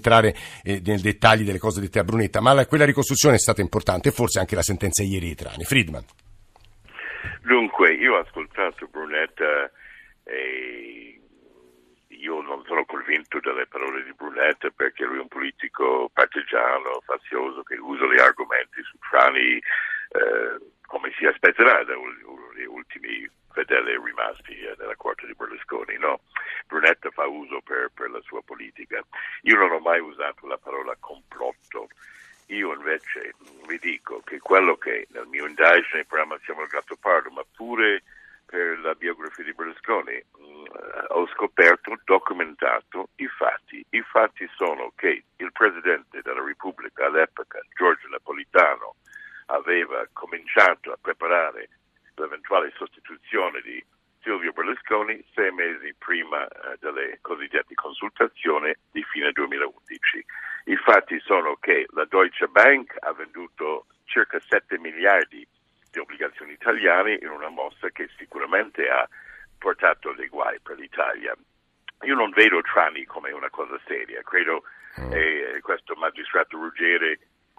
eh, 0.63 0.81
nei 0.85 1.01
dettagli 1.01 1.45
delle 1.45 1.59
cose 1.59 1.81
dette 1.81 1.99
a 1.99 2.05
Brunetta, 2.05 2.41
ma 2.41 2.53
la, 2.53 2.67
quella 2.67 2.85
ricostruzione 2.85 3.37
è 3.37 3.39
stata 3.39 3.61
importante 3.61 4.09
e 4.09 4.13
forse 4.13 4.39
anche 4.39 4.55
la 4.55 4.63
sentenza 4.63 5.03
ieri 5.03 5.29
di 5.29 5.35
Trani. 5.35 5.65
Friedman. 5.65 6.05
Dunque, 7.43 7.95
io 7.95 8.15
ho 8.15 8.21
ascoltato 8.21 8.87
Brunetta 8.89 9.71
e 10.25 11.21
io 12.09 12.41
non 12.43 12.63
sono 12.67 12.85
convinto 12.85 13.39
delle 13.41 13.67
parole 13.67 14.05
di 14.05 14.13
Brunetta 14.13 14.69
perché 14.71 15.05
lui 15.05 15.19
è 15.19 15.21
un 15.21 15.29
politico 15.29 16.11
partigiano, 16.13 17.01
fazioso, 17.05 17.63
che 17.63 17.77
usa 17.77 18.05
gli 18.07 18.21
argomenti 18.21 18.83
su 18.83 18.99
Trani 19.09 19.57
eh, 19.57 20.59
come 20.87 21.13
si 21.17 21.27
aspetterà 21.27 21.85
dagli 21.85 22.65
ultimi 22.67 23.29
fedeli 23.59 23.99
rimasti 24.03 24.57
eh, 24.61 24.75
nella 24.79 24.95
corte 24.95 25.27
di 25.27 25.35
Berlusconi. 25.35 25.97
No, 25.99 26.21
Brunetta 26.67 27.11
fa 27.11 27.27
uso 27.27 27.61
per, 27.63 27.91
per 27.93 28.11
la 28.11 28.21
sua 28.23 28.41
politica. 28.43 29.03
Io 29.43 29.57
non 29.57 29.73
ho 29.73 29.81
mai 29.81 30.01
usato 30.01 30.47
la 30.47 30.59
parola 30.59 30.95
complotto. 31.01 31.89
Io 32.47 32.73
invece 32.73 33.35
vi 33.67 33.79
dico 33.79 34.21
che 34.25 34.39
quello 34.39 34.77
che 34.77 35.07
nel 35.11 35.27
mio 35.27 35.47
indagine 35.47 36.05
per 36.05 36.21
Ammazziamo 36.21 36.63
il 36.63 36.69
gatto 36.69 36.97
pardo, 36.97 37.31
ma 37.31 37.45
pure 37.53 38.03
per 38.47 38.79
la 38.79 38.95
biografia 38.95 39.45
di 39.45 39.53
Berlusconi, 39.53 40.15
mh, 40.15 40.43
mm, 40.43 40.65
ho 41.09 41.27
scoperto, 41.35 41.99
documentato 42.05 43.11
i 43.17 43.27
fatti. 43.27 43.85
I 43.91 44.01
fatti 44.03 44.49
sono 44.57 44.93
che 44.95 45.25
il 45.37 45.53
Presidente 45.53 46.23
della 46.23 46.43
Repubblica 46.43 47.07
all'epoca, 47.07 47.61
Giorgio 47.77 48.09
Napolitano, 48.09 48.95
aveva 49.47 50.07
cominciato 50.13 50.93
a 50.93 50.99
preparare 51.01 51.69
l'eventuale 52.19 52.73
sostituzione 52.77 53.61
di 53.63 53.83
Silvio 54.23 54.53
Berlusconi 54.53 55.25
sei 55.35 55.51
mesi 55.53 55.95
prima 55.97 56.47
eh, 56.47 56.77
delle 56.81 57.19
cosiddette 57.23 57.75
consultazioni 57.75 58.75
di 58.91 59.03
fine 59.05 59.33
2011. 59.33 60.25
I 60.65 60.77
fatti 60.77 61.19
sono 61.21 61.57
che 61.57 61.87
la 61.91 62.05
Deutsche 62.05 62.47
Bank 62.49 62.95
ha 63.01 63.13
venduto 63.13 63.87
circa 64.05 64.39
7 64.41 64.79
miliardi 64.79 65.47
di 65.91 65.99
obbligazioni 65.99 66.53
italiane 66.53 67.19
in 67.23 67.29
una 67.29 67.49
mossa 67.49 67.89
che 67.91 68.09
sicuramente 68.19 68.89
ha 68.89 69.09
portato 69.59 70.13
dei 70.13 70.29
guai 70.29 70.59
per 70.61 70.79
l'Italia. 70.79 71.35
Io 72.03 72.15
non 72.15 72.31
vedo 72.31 72.61
Trani 72.61 73.05
come 73.05 73.33
una 73.33 73.51
cosa 73.51 73.79
seria, 73.87 74.23
credo 74.23 74.63
mm. 75.01 75.13
eh, 75.13 75.59
questo 75.63 75.95
magistrato 75.97 76.57
Ruggeri 76.57 77.19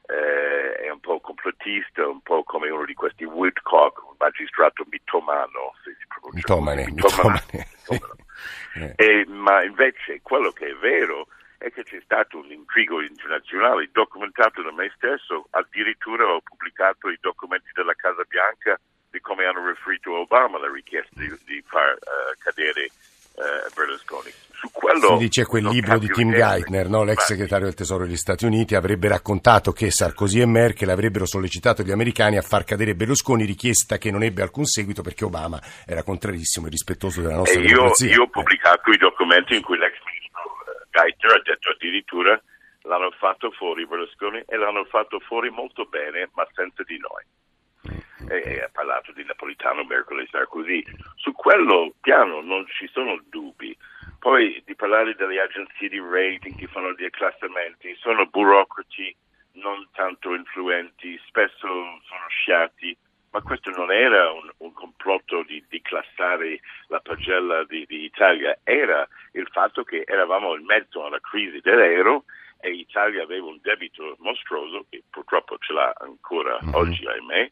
eh, 0.10 0.74
è 0.74 0.90
un 0.90 1.00
po' 1.00 1.20
complottista, 1.20 2.08
un 2.08 2.22
po' 2.22 2.44
come 2.44 2.70
uno 2.70 2.86
di 2.86 2.96
questi 2.96 3.24
Woodcock, 3.24 4.04
un 4.10 4.16
magistrato 4.18 4.84
mitomano, 4.90 5.76
se 5.84 5.96
si 6.00 6.06
pronuncia 6.08 6.38
mitomane, 6.38 6.86
mitomane. 6.86 7.44
mitomane. 7.52 8.26
eh. 8.74 8.94
e, 8.96 9.26
ma 9.28 9.64
invece 9.64 10.22
quello 10.22 10.52
che 10.52 10.70
è 10.70 10.76
vero 10.76 11.28
è 11.60 11.72
che 11.72 11.84
c'è 11.84 12.00
stato 12.04 12.40
un 12.40 12.52
intrigo 12.52 13.02
internazionale 13.02 13.90
documentato 13.92 14.62
da 14.64 14.72
me 14.72 14.92
stesso, 14.96 15.48
addirittura 15.52 16.26
ho 16.26 16.42
pubblicato 16.42 17.10
i 17.10 17.18
documenti 17.20 17.70
della 17.74 17.94
Casa 17.94 18.24
Bianca 18.28 18.80
di 19.12 19.20
come 19.20 19.46
hanno 19.46 19.68
riferito 19.68 20.14
Obama 20.14 20.58
la 20.58 20.72
richiesta 20.72 21.20
di, 21.20 21.28
di 21.46 21.62
far 21.68 21.94
uh, 21.94 22.38
cadere 22.40 22.90
uh, 23.34 23.74
Berlusconi. 23.76 24.32
Su 24.60 24.70
quello 24.74 25.16
si 25.16 25.24
dice 25.24 25.46
quel 25.46 25.64
libro 25.64 25.98
di 25.98 26.08
Tim 26.08 26.34
Geithner, 26.34 26.90
no? 26.90 27.04
l'ex 27.04 27.24
segretario 27.24 27.64
del 27.66 27.76
Tesoro 27.76 28.04
degli 28.04 28.18
Stati 28.18 28.46
Uniti, 28.46 28.76
avrebbe 28.76 29.08
raccontato 29.08 29.72
che 29.72 29.90
Sarkozy 29.90 30.42
e 30.42 30.46
Merkel 30.46 30.90
avrebbero 30.90 31.26
sollecitato 31.26 31.82
gli 31.82 31.92
americani 31.92 32.36
a 32.36 32.42
far 32.42 32.66
cadere 32.66 32.94
Berlusconi, 32.94 33.46
richiesta 33.46 33.98
che 33.98 34.12
non 34.12 34.22
ebbe 34.22 34.42
alcun 34.42 34.66
seguito 34.66 35.02
perché 35.02 35.24
Obama 35.24 35.62
era 35.86 36.04
contrarissimo 36.04 36.68
e 36.68 36.72
rispettoso 36.72 37.22
della 37.22 37.36
nostra 37.36 37.58
e 37.58 37.64
democrazia. 37.64 38.12
Io 38.12 38.24
ho 38.24 38.28
pubblicato 38.28 38.92
i 38.92 38.98
documenti 38.98 39.56
in 39.56 39.62
cui 39.62 39.78
l'ex 39.78 39.96
Geithner 40.92 41.38
ha 41.38 41.42
detto 41.42 41.70
addirittura 41.70 42.42
l'hanno 42.82 43.12
fatto 43.12 43.52
fuori 43.52 43.88
Berlusconi 43.88 44.44
e 44.46 44.58
l'hanno 44.58 44.84
fatto 44.86 45.20
fuori 45.20 45.50
molto 45.50 45.86
bene, 45.86 46.30
ma 46.34 46.46
senza 46.54 46.84
di 46.84 46.98
noi. 46.98 47.24
E 48.28 48.62
ha 48.62 48.70
parlato 48.72 49.12
di 49.14 49.24
Napolitano, 49.24 49.84
Merkel 49.84 50.20
e 50.20 50.28
Sarkozy. 50.30 50.84
Su 51.16 51.32
quello 51.32 51.94
piano 52.02 52.42
non 52.42 52.66
ci 52.68 52.88
sono 52.92 53.22
dubbi. 53.30 53.76
Poi 54.20 54.62
di 54.66 54.76
parlare 54.76 55.16
delle 55.16 55.40
agenzie 55.40 55.88
di 55.88 56.00
rating 56.00 56.58
che 56.58 56.68
fanno 56.68 56.92
gli 56.92 57.06
acclassamenti, 57.06 57.96
sono 58.00 58.26
burocrati 58.26 59.16
non 59.54 59.88
tanto 59.94 60.34
influenti, 60.36 61.20
spesso 61.26 61.68
sono 61.68 62.28
sciati, 62.28 62.96
ma 63.32 63.42
questo 63.42 63.70
non 63.72 63.92
era 63.92 64.32
un, 64.32 64.50
un 64.58 64.74
complotto 64.74 65.44
di 65.44 65.64
declassare 65.70 66.60
la 66.88 67.00
pagella 67.00 67.64
di, 67.66 67.86
di, 67.86 68.04
Italia, 68.04 68.58
era 68.64 69.08
il 69.34 69.48
fatto 69.52 69.84
che 69.84 70.04
eravamo 70.06 70.56
in 70.56 70.66
mezzo 70.66 71.06
alla 71.06 71.20
crisi 71.20 71.60
dell'euro 71.62 72.26
e 72.60 72.72
Italia 72.72 73.24
aveva 73.24 73.46
un 73.46 73.60
debito 73.62 74.16
mostruoso, 74.20 74.86
che 74.90 75.04
purtroppo 75.10 75.58
ce 75.60 75.74
l'ha 75.74 75.94
ancora 76.00 76.58
mm-hmm. 76.62 76.74
oggi, 76.74 77.06
ahimè, 77.06 77.50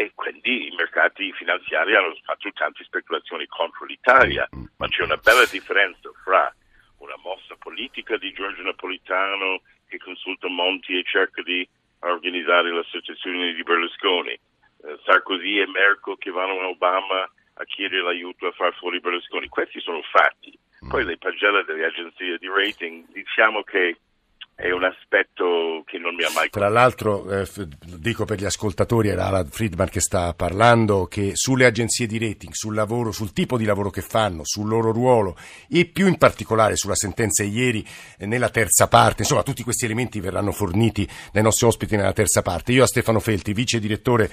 e 0.00 0.12
quindi 0.14 0.68
i 0.68 0.74
mercati 0.74 1.30
finanziari 1.32 1.94
hanno 1.94 2.16
fatto 2.24 2.50
tante 2.52 2.84
speculazioni 2.84 3.46
contro 3.46 3.84
l'Italia, 3.84 4.48
mm-hmm. 4.48 4.66
ma 4.78 4.88
c'è 4.88 5.02
una 5.02 5.18
bella 5.18 5.44
differenza 5.44 6.08
fra 6.24 6.50
una 6.98 7.16
mossa 7.22 7.54
politica 7.58 8.16
di 8.16 8.32
Giorgio 8.32 8.62
Napolitano 8.62 9.60
che 9.88 9.98
consulta 9.98 10.48
Monti 10.48 10.96
e 10.96 11.04
cerca 11.04 11.42
di 11.42 11.68
organizzare 12.00 12.72
l'associazione 12.72 13.52
di 13.52 13.62
Berlusconi, 13.62 14.32
eh, 14.32 14.98
Sarkozy 15.04 15.60
e 15.60 15.66
Merkel 15.66 16.16
che 16.16 16.30
vanno 16.30 16.58
a 16.60 16.68
Obama 16.68 17.28
a 17.54 17.64
chiedere 17.64 18.02
l'aiuto 18.02 18.46
a 18.46 18.52
far 18.52 18.74
fuori 18.76 19.00
Berlusconi. 19.00 19.48
Questi 19.48 19.80
sono 19.80 20.00
fatti. 20.10 20.58
Poi 20.88 21.04
mm. 21.04 21.08
le 21.08 21.18
pagelle 21.18 21.64
delle 21.64 21.84
agenzie 21.84 22.38
di 22.38 22.48
rating, 22.48 23.04
diciamo 23.12 23.62
che 23.64 23.98
è 24.60 24.70
un 24.72 24.84
aspetto 24.84 25.82
che 25.86 25.96
non 25.96 26.14
mi 26.14 26.22
ha 26.22 26.30
mai 26.34 26.50
Tra 26.50 26.68
l'altro, 26.68 27.28
eh, 27.30 27.48
dico 27.96 28.26
per 28.26 28.38
gli 28.38 28.44
ascoltatori, 28.44 29.08
era 29.08 29.26
Alan 29.26 29.46
Friedman 29.46 29.88
che 29.88 30.00
sta 30.00 30.34
parlando, 30.34 31.06
che 31.06 31.32
sulle 31.34 31.64
agenzie 31.64 32.06
di 32.06 32.18
rating, 32.18 32.52
sul 32.52 32.74
lavoro, 32.74 33.10
sul 33.10 33.32
tipo 33.32 33.56
di 33.56 33.64
lavoro 33.64 33.88
che 33.88 34.02
fanno, 34.02 34.42
sul 34.44 34.68
loro 34.68 34.92
ruolo 34.92 35.36
e 35.68 35.86
più 35.86 36.06
in 36.06 36.18
particolare 36.18 36.76
sulla 36.76 36.94
sentenza 36.94 37.42
ieri 37.42 37.84
eh, 38.18 38.26
nella 38.26 38.50
terza 38.50 38.86
parte, 38.86 39.22
insomma 39.22 39.42
tutti 39.42 39.62
questi 39.62 39.86
elementi 39.86 40.20
verranno 40.20 40.52
forniti 40.52 41.08
dai 41.32 41.42
nostri 41.42 41.66
ospiti 41.66 41.96
nella 41.96 42.12
terza 42.12 42.42
parte. 42.42 42.72
Io 42.72 42.82
a 42.82 42.86
Stefano 42.86 43.18
Felti, 43.18 43.54
vice 43.54 43.80
direttore 43.80 44.30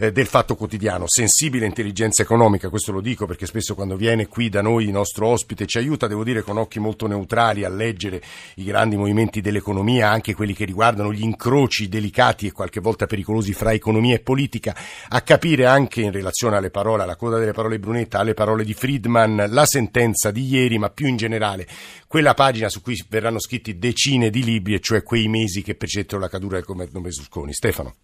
eh, 0.00 0.12
del 0.12 0.26
Fatto 0.26 0.54
Quotidiano, 0.54 1.04
sensibile 1.08 1.66
intelligenza 1.66 2.22
economica, 2.22 2.68
questo 2.68 2.92
lo 2.92 3.00
dico 3.00 3.26
perché 3.26 3.46
spesso 3.46 3.74
quando 3.74 3.96
viene 3.96 4.28
qui 4.28 4.48
da 4.48 4.62
noi 4.62 4.84
il 4.84 4.90
nostro 4.90 5.26
ospite 5.26 5.66
ci 5.66 5.78
aiuta, 5.78 6.06
devo 6.06 6.22
dire, 6.22 6.42
con 6.42 6.56
occhi 6.56 6.78
molto 6.78 7.08
neutrali 7.08 7.64
a 7.64 7.68
leggere 7.68 8.22
i 8.56 8.64
grandi 8.64 8.96
movimenti 8.96 9.40
dell'economia 9.40 10.08
anche 10.08 10.34
quelli 10.34 10.54
che 10.54 10.64
riguardano 10.64 11.12
gli 11.12 11.22
incroci 11.22 11.88
delicati 11.88 12.46
e 12.46 12.52
qualche 12.52 12.80
volta 12.80 13.06
pericolosi 13.06 13.52
fra 13.52 13.72
economia 13.72 14.14
e 14.14 14.20
politica, 14.20 14.74
a 15.08 15.20
capire 15.22 15.66
anche 15.66 16.00
in 16.00 16.12
relazione 16.12 16.56
alle 16.56 16.70
parole, 16.70 17.02
alla 17.02 17.16
coda 17.16 17.38
delle 17.38 17.52
parole 17.52 17.80
Brunetta, 17.80 18.20
alle 18.20 18.34
parole 18.34 18.62
di 18.62 18.74
Friedman, 18.74 19.46
la 19.48 19.66
sentenza 19.66 20.30
di 20.30 20.46
ieri, 20.46 20.78
ma 20.78 20.90
più 20.90 21.08
in 21.08 21.16
generale 21.16 21.66
quella 22.06 22.34
pagina 22.34 22.68
su 22.68 22.80
cui 22.82 22.96
verranno 23.08 23.40
scritti 23.40 23.78
decine 23.78 24.30
di 24.30 24.44
libri, 24.44 24.74
e 24.74 24.80
cioè 24.80 25.02
quei 25.02 25.26
mesi 25.26 25.62
che 25.62 25.74
precettero 25.74 26.20
la 26.20 26.28
caduta 26.28 26.54
del 26.54 26.64
governo 26.64 27.00
Berlusconi. 27.00 27.52
Stefano. 27.52 27.94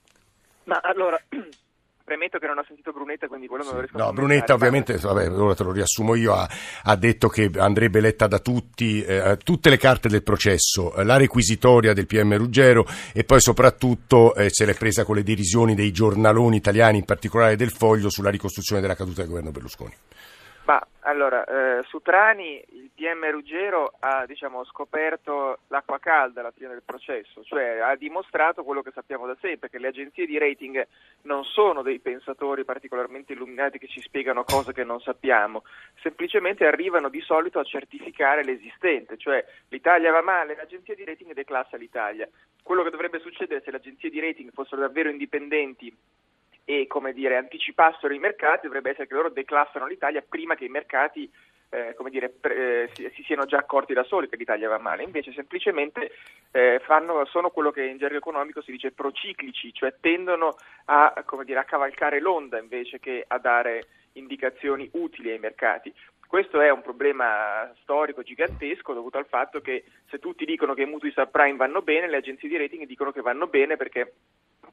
Ma 0.64 0.80
allora, 0.82 1.20
Premetto 2.04 2.38
che 2.38 2.46
non 2.46 2.58
ho 2.58 2.64
sentito 2.66 2.92
Brunetta, 2.92 3.28
quindi 3.28 3.46
quello 3.46 3.62
sì. 3.62 3.68
non 3.70 3.78
lo 3.78 3.84
riesco 3.86 3.98
no, 3.98 4.08
a 4.08 4.12
Brunetta 4.12 4.52
ovviamente, 4.52 4.98
vabbè, 4.98 5.30
ora 5.30 5.54
te 5.54 5.62
lo 5.62 5.72
riassumo 5.72 6.14
io, 6.14 6.34
ha, 6.34 6.46
ha 6.82 6.96
detto 6.96 7.28
che 7.28 7.50
andrebbe 7.56 8.00
letta 8.00 8.26
da 8.26 8.40
tutti, 8.40 9.02
eh, 9.02 9.38
tutte 9.42 9.70
le 9.70 9.78
carte 9.78 10.10
del 10.10 10.22
processo, 10.22 10.92
la 11.02 11.16
requisitoria 11.16 11.94
del 11.94 12.06
PM 12.06 12.36
Ruggero 12.36 12.86
e 13.14 13.24
poi 13.24 13.40
soprattutto 13.40 14.34
eh, 14.34 14.50
se 14.50 14.66
l'è 14.66 14.74
presa 14.74 15.04
con 15.04 15.16
le 15.16 15.22
derisioni 15.22 15.74
dei 15.74 15.92
giornaloni 15.92 16.56
italiani, 16.56 16.98
in 16.98 17.04
particolare 17.06 17.56
del 17.56 17.70
Foglio, 17.70 18.10
sulla 18.10 18.28
ricostruzione 18.28 18.82
della 18.82 18.94
caduta 18.94 19.22
del 19.22 19.30
governo 19.30 19.50
Berlusconi. 19.50 19.94
Ma 20.64 20.82
allora, 21.00 21.44
eh, 21.44 21.82
su 21.82 22.00
Trani 22.00 22.64
il 22.70 22.90
PM 22.94 23.30
Ruggero 23.30 23.92
ha 23.98 24.24
diciamo, 24.24 24.64
scoperto 24.64 25.58
l'acqua 25.68 25.98
calda 25.98 26.40
alla 26.40 26.52
fine 26.52 26.68
del 26.68 26.82
processo, 26.82 27.44
cioè 27.44 27.80
ha 27.80 27.94
dimostrato 27.96 28.64
quello 28.64 28.80
che 28.80 28.90
sappiamo 28.90 29.26
da 29.26 29.36
sempre, 29.40 29.68
che 29.68 29.78
le 29.78 29.88
agenzie 29.88 30.24
di 30.24 30.38
rating 30.38 30.86
non 31.22 31.44
sono 31.44 31.82
dei 31.82 31.98
pensatori 31.98 32.64
particolarmente 32.64 33.34
illuminati 33.34 33.78
che 33.78 33.88
ci 33.88 34.00
spiegano 34.00 34.44
cose 34.44 34.72
che 34.72 34.84
non 34.84 35.00
sappiamo, 35.00 35.64
semplicemente 36.00 36.64
arrivano 36.64 37.10
di 37.10 37.20
solito 37.20 37.58
a 37.58 37.64
certificare 37.64 38.42
l'esistente, 38.42 39.18
cioè 39.18 39.44
l'Italia 39.68 40.12
va 40.12 40.22
male, 40.22 40.56
l'agenzia 40.56 40.94
di 40.94 41.04
rating 41.04 41.34
declassa 41.34 41.76
l'Italia. 41.76 42.26
Quello 42.62 42.82
che 42.82 42.90
dovrebbe 42.90 43.20
succedere 43.20 43.60
se 43.62 43.70
le 43.70 43.76
agenzie 43.76 44.08
di 44.08 44.18
rating 44.18 44.50
fossero 44.50 44.80
davvero 44.80 45.10
indipendenti 45.10 45.94
e 46.64 46.86
come 46.86 47.12
dire, 47.12 47.36
anticipassero 47.36 48.12
i 48.14 48.18
mercati, 48.18 48.66
dovrebbe 48.66 48.90
essere 48.90 49.06
che 49.06 49.14
loro 49.14 49.30
declassano 49.30 49.86
l'Italia 49.86 50.24
prima 50.26 50.54
che 50.54 50.64
i 50.64 50.68
mercati 50.68 51.30
eh, 51.74 51.94
come 51.94 52.10
dire, 52.10 52.28
pre, 52.28 52.54
eh, 52.84 52.90
si, 52.94 53.10
si, 53.14 53.22
siano 53.24 53.46
già 53.46 53.58
accorti 53.58 53.92
da 53.92 54.04
soli 54.04 54.28
che 54.28 54.36
l'Italia 54.36 54.68
va 54.68 54.78
male, 54.78 55.02
invece 55.02 55.32
semplicemente 55.32 56.12
eh, 56.52 56.80
fanno, 56.84 57.24
sono 57.26 57.50
quello 57.50 57.72
che 57.72 57.82
in 57.82 57.98
gergo 57.98 58.16
economico 58.16 58.62
si 58.62 58.70
dice 58.70 58.92
prociclici, 58.92 59.72
cioè 59.72 59.94
tendono 60.00 60.54
a, 60.86 61.12
dire, 61.42 61.58
a 61.58 61.64
cavalcare 61.64 62.20
l'onda 62.20 62.60
invece 62.60 63.00
che 63.00 63.24
a 63.26 63.38
dare 63.38 63.86
indicazioni 64.12 64.88
utili 64.92 65.32
ai 65.32 65.40
mercati. 65.40 65.92
Questo 66.26 66.60
è 66.60 66.70
un 66.70 66.82
problema 66.82 67.72
storico 67.82 68.22
gigantesco 68.22 68.92
dovuto 68.92 69.18
al 69.18 69.26
fatto 69.26 69.60
che 69.60 69.84
se 70.08 70.18
tutti 70.18 70.44
dicono 70.44 70.74
che 70.74 70.82
i 70.82 70.86
mutui 70.86 71.12
subprime 71.12 71.56
vanno 71.56 71.82
bene, 71.82 72.08
le 72.08 72.16
agenzie 72.16 72.48
di 72.48 72.56
rating 72.56 72.86
dicono 72.86 73.12
che 73.12 73.20
vanno 73.20 73.46
bene 73.46 73.76
perché 73.76 74.14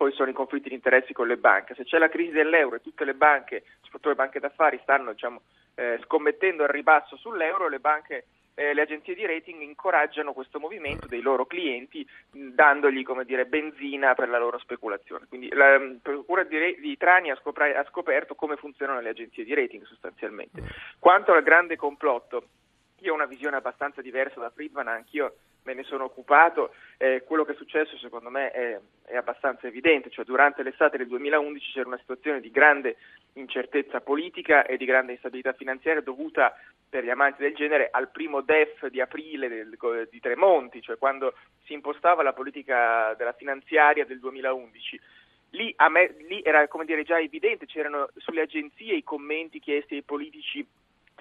poi 0.01 0.13
sono 0.13 0.31
i 0.31 0.33
conflitti 0.33 0.69
di 0.69 0.73
interessi 0.73 1.13
con 1.13 1.27
le 1.27 1.37
banche. 1.37 1.75
Se 1.75 1.83
c'è 1.83 1.99
la 1.99 2.09
crisi 2.09 2.31
dell'euro 2.31 2.77
e 2.77 2.81
tutte 2.81 3.05
le 3.05 3.13
banche, 3.13 3.65
soprattutto 3.81 4.09
le 4.09 4.15
banche 4.15 4.39
d'affari, 4.39 4.79
stanno 4.81 5.11
diciamo, 5.11 5.41
eh, 5.75 5.99
scommettendo 6.05 6.63
al 6.63 6.69
ribasso 6.69 7.15
sull'euro, 7.17 7.67
le 7.67 7.77
banche 7.77 8.25
eh, 8.55 8.73
le 8.73 8.81
agenzie 8.81 9.13
di 9.13 9.23
rating 9.27 9.61
incoraggiano 9.61 10.33
questo 10.33 10.59
movimento 10.59 11.05
dei 11.05 11.21
loro 11.21 11.45
clienti 11.45 12.03
dandogli 12.31 13.05
dire, 13.25 13.45
benzina 13.45 14.15
per 14.15 14.29
la 14.29 14.39
loro 14.39 14.57
speculazione. 14.57 15.27
Quindi 15.29 15.53
la 15.53 15.79
Procura 16.01 16.45
di, 16.45 16.79
di 16.79 16.97
Trani 16.97 17.29
ha, 17.29 17.35
scopra- 17.35 17.77
ha, 17.77 17.85
scoperto 17.87 18.33
come 18.33 18.55
funzionano 18.55 19.01
le 19.01 19.09
agenzie 19.09 19.43
di 19.43 19.53
rating 19.53 19.85
sostanzialmente. 19.85 20.63
Quanto 20.97 21.31
al 21.31 21.43
grande 21.43 21.75
complotto, 21.75 22.47
io 23.01 23.11
ho 23.11 23.15
una 23.15 23.27
visione 23.27 23.57
abbastanza 23.57 24.01
diversa 24.01 24.39
da 24.39 24.49
Friedman, 24.49 24.87
anch'io 24.87 25.35
me 25.63 25.73
ne 25.73 25.83
sono 25.83 26.05
occupato, 26.05 26.73
eh, 26.97 27.23
quello 27.25 27.43
che 27.43 27.51
è 27.51 27.55
successo 27.55 27.97
secondo 27.97 28.29
me 28.29 28.51
è, 28.51 28.79
è, 29.05 29.15
abbastanza 29.15 29.67
evidente, 29.67 30.09
cioè 30.09 30.25
durante 30.25 30.63
l'estate 30.63 30.97
del 30.97 31.07
2011 31.07 31.71
c'era 31.71 31.87
una 31.87 31.97
situazione 31.97 32.41
di 32.41 32.49
grande 32.49 32.97
incertezza 33.33 34.01
politica 34.01 34.65
e 34.65 34.77
di 34.77 34.85
grande 34.85 35.13
instabilità 35.13 35.53
finanziaria 35.53 36.01
dovuta 36.01 36.55
per 36.89 37.03
gli 37.03 37.09
amanti 37.09 37.41
del 37.41 37.55
genere 37.55 37.89
al 37.91 38.09
primo 38.09 38.41
DEF 38.41 38.87
di 38.87 38.99
aprile 38.99 39.47
del, 39.47 40.07
di 40.09 40.19
Tremonti, 40.19 40.81
cioè 40.81 40.97
quando 40.97 41.33
si 41.63 41.73
impostava 41.73 42.23
la 42.23 42.33
politica 42.33 43.13
della 43.13 43.33
finanziaria 43.33 44.05
del 44.05 44.19
2011. 44.19 44.99
Lì, 45.51 45.75
me, 45.89 46.15
lì 46.27 46.41
era 46.43 46.67
dire, 46.85 47.03
già 47.03 47.19
evidente, 47.19 47.65
c'erano 47.65 48.09
sulle 48.17 48.41
agenzie 48.41 48.95
i 48.95 49.03
commenti 49.03 49.59
chiesti 49.59 49.95
ai 49.95 50.01
politici 50.01 50.65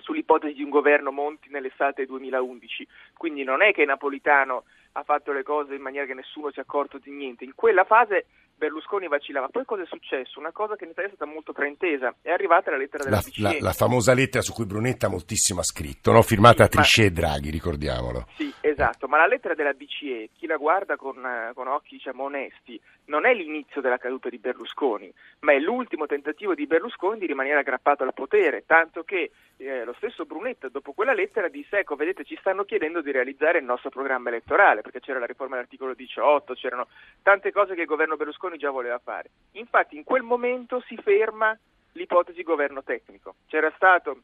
sull'ipotesi 0.00 0.54
di 0.54 0.62
un 0.62 0.70
governo 0.70 1.10
Monti 1.10 1.48
nell'estate 1.50 2.06
2011. 2.06 2.86
Quindi 3.16 3.44
non 3.44 3.62
è 3.62 3.72
che 3.72 3.84
Napolitano 3.84 4.64
ha 4.92 5.02
fatto 5.02 5.32
le 5.32 5.42
cose 5.42 5.74
in 5.74 5.82
maniera 5.82 6.06
che 6.06 6.14
nessuno 6.14 6.50
si 6.50 6.58
è 6.58 6.62
accorto 6.62 6.98
di 6.98 7.10
niente. 7.10 7.44
In 7.44 7.54
quella 7.54 7.84
fase 7.84 8.26
Berlusconi 8.60 9.08
vacillava. 9.08 9.48
Poi 9.48 9.64
cosa 9.64 9.82
è 9.82 9.86
successo? 9.86 10.38
Una 10.38 10.52
cosa 10.52 10.76
che 10.76 10.84
in 10.84 10.90
Italia 10.90 11.10
è 11.10 11.14
stata 11.14 11.30
molto 11.30 11.54
fraintesa. 11.54 12.14
È 12.20 12.30
arrivata 12.30 12.70
la 12.70 12.76
lettera 12.76 13.04
della 13.04 13.16
la, 13.16 13.22
BCE. 13.22 13.42
La, 13.42 13.56
la, 13.58 13.72
famosa 13.72 14.12
lettera 14.12 14.42
su 14.42 14.52
cui 14.52 14.66
Brunetta 14.66 15.08
moltissimo 15.08 15.60
ha 15.60 15.64
scritto, 15.64 16.12
no? 16.12 16.20
firmata 16.20 16.64
sì, 16.64 16.70
Trichet 16.70 17.06
e 17.06 17.10
Draghi, 17.10 17.48
ricordiamolo. 17.48 18.26
Sì, 18.36 18.52
esatto. 18.60 19.08
Ma 19.08 19.16
la 19.16 19.26
lettera 19.26 19.54
della 19.54 19.72
BCE, 19.72 20.28
chi 20.36 20.46
la 20.46 20.58
guarda 20.58 20.96
con, 20.96 21.16
con 21.54 21.68
occhi 21.68 21.96
diciamo, 21.96 22.24
onesti, 22.24 22.78
non 23.10 23.26
è 23.26 23.34
l'inizio 23.34 23.80
della 23.80 23.98
caduta 23.98 24.28
di 24.28 24.38
Berlusconi, 24.38 25.12
ma 25.40 25.52
è 25.52 25.58
l'ultimo 25.58 26.06
tentativo 26.06 26.54
di 26.54 26.66
Berlusconi 26.66 27.18
di 27.18 27.26
rimanere 27.26 27.58
aggrappato 27.58 28.04
al 28.04 28.14
potere. 28.14 28.64
Tanto 28.64 29.02
che 29.02 29.32
eh, 29.56 29.84
lo 29.84 29.92
stesso 29.94 30.24
Brunetta, 30.24 30.68
dopo 30.68 30.92
quella 30.92 31.12
lettera, 31.12 31.48
disse: 31.48 31.80
Ecco, 31.80 31.96
vedete, 31.96 32.24
ci 32.24 32.36
stanno 32.38 32.64
chiedendo 32.64 33.02
di 33.02 33.10
realizzare 33.10 33.58
il 33.58 33.64
nostro 33.64 33.90
programma 33.90 34.28
elettorale, 34.28 34.80
perché 34.80 35.00
c'era 35.00 35.18
la 35.18 35.26
riforma 35.26 35.56
dell'articolo 35.56 35.92
18, 35.92 36.54
c'erano 36.54 36.86
tante 37.22 37.50
cose 37.50 37.74
che 37.74 37.82
il 37.82 37.86
governo 37.86 38.16
Berlusconi 38.16 38.56
già 38.56 38.70
voleva 38.70 38.98
fare. 38.98 39.30
Infatti 39.52 39.96
in 39.96 40.04
quel 40.04 40.22
momento 40.22 40.80
si 40.86 40.96
ferma 40.96 41.58
l'ipotesi 41.92 42.44
governo 42.44 42.84
tecnico. 42.84 43.34
C'era 43.48 43.72
stato 43.74 44.22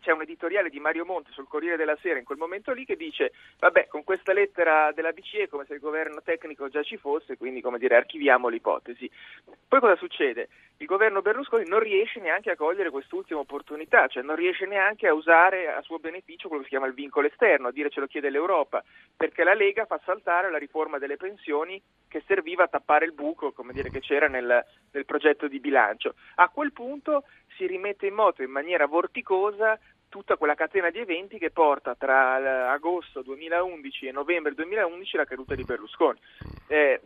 c'è 0.00 0.12
un 0.12 0.22
editoriale 0.22 0.70
di 0.70 0.80
Mario 0.80 1.04
Monti 1.04 1.30
sul 1.32 1.46
Corriere 1.46 1.76
della 1.76 1.96
Sera 2.00 2.18
in 2.18 2.24
quel 2.24 2.38
momento 2.38 2.72
lì 2.72 2.86
che 2.86 2.96
dice 2.96 3.32
vabbè 3.58 3.86
con 3.88 4.02
questa 4.02 4.32
lettera 4.32 4.92
della 4.92 5.12
BCE 5.12 5.48
come 5.48 5.66
se 5.66 5.74
il 5.74 5.80
governo 5.80 6.22
tecnico 6.22 6.68
già 6.68 6.82
ci 6.82 6.96
fosse 6.96 7.36
quindi 7.36 7.60
come 7.60 7.78
dire 7.78 7.96
archiviamo 7.96 8.48
l'ipotesi 8.48 9.10
poi 9.68 9.80
cosa 9.80 9.96
succede? 9.96 10.48
il 10.78 10.86
governo 10.86 11.22
Berlusconi 11.22 11.68
non 11.68 11.80
riesce 11.80 12.20
neanche 12.20 12.50
a 12.50 12.56
cogliere 12.56 12.90
quest'ultima 12.90 13.40
opportunità 13.40 14.06
cioè 14.06 14.22
non 14.22 14.36
riesce 14.36 14.64
neanche 14.64 15.06
a 15.06 15.12
usare 15.12 15.68
a 15.68 15.82
suo 15.82 15.98
beneficio 15.98 16.48
quello 16.48 16.62
che 16.62 16.68
si 16.68 16.74
chiama 16.74 16.86
il 16.86 16.94
vincolo 16.94 17.26
esterno 17.26 17.68
a 17.68 17.72
dire 17.72 17.90
ce 17.90 18.00
lo 18.00 18.06
chiede 18.06 18.30
l'Europa 18.30 18.82
perché 19.16 19.44
la 19.44 19.54
Lega 19.54 19.84
fa 19.84 20.00
saltare 20.04 20.50
la 20.50 20.58
riforma 20.58 20.98
delle 20.98 21.16
pensioni 21.16 21.80
che 22.08 22.22
serviva 22.26 22.64
a 22.64 22.68
tappare 22.68 23.04
il 23.04 23.12
buco 23.12 23.52
come 23.52 23.72
dire, 23.72 23.90
che 23.90 24.00
c'era 24.00 24.28
nel, 24.28 24.64
nel 24.92 25.04
progetto 25.04 25.46
di 25.46 25.60
bilancio 25.60 26.14
a 26.36 26.48
quel 26.48 26.72
punto 26.72 27.24
si 27.58 27.66
rimette 27.66 28.06
in 28.06 28.14
moto 28.14 28.42
in 28.42 28.50
maniera 28.50 28.86
vorticosa 28.86 29.78
tutta 30.08 30.36
quella 30.36 30.54
catena 30.54 30.88
di 30.90 31.00
eventi 31.00 31.36
che 31.36 31.50
porta 31.50 31.94
tra 31.94 32.70
agosto 32.70 33.20
2011 33.20 34.06
e 34.06 34.12
novembre 34.12 34.54
2011 34.54 35.16
la 35.16 35.24
caduta 35.24 35.54
di 35.54 35.64
Berlusconi. 35.64 36.18
Eh, 36.68 37.00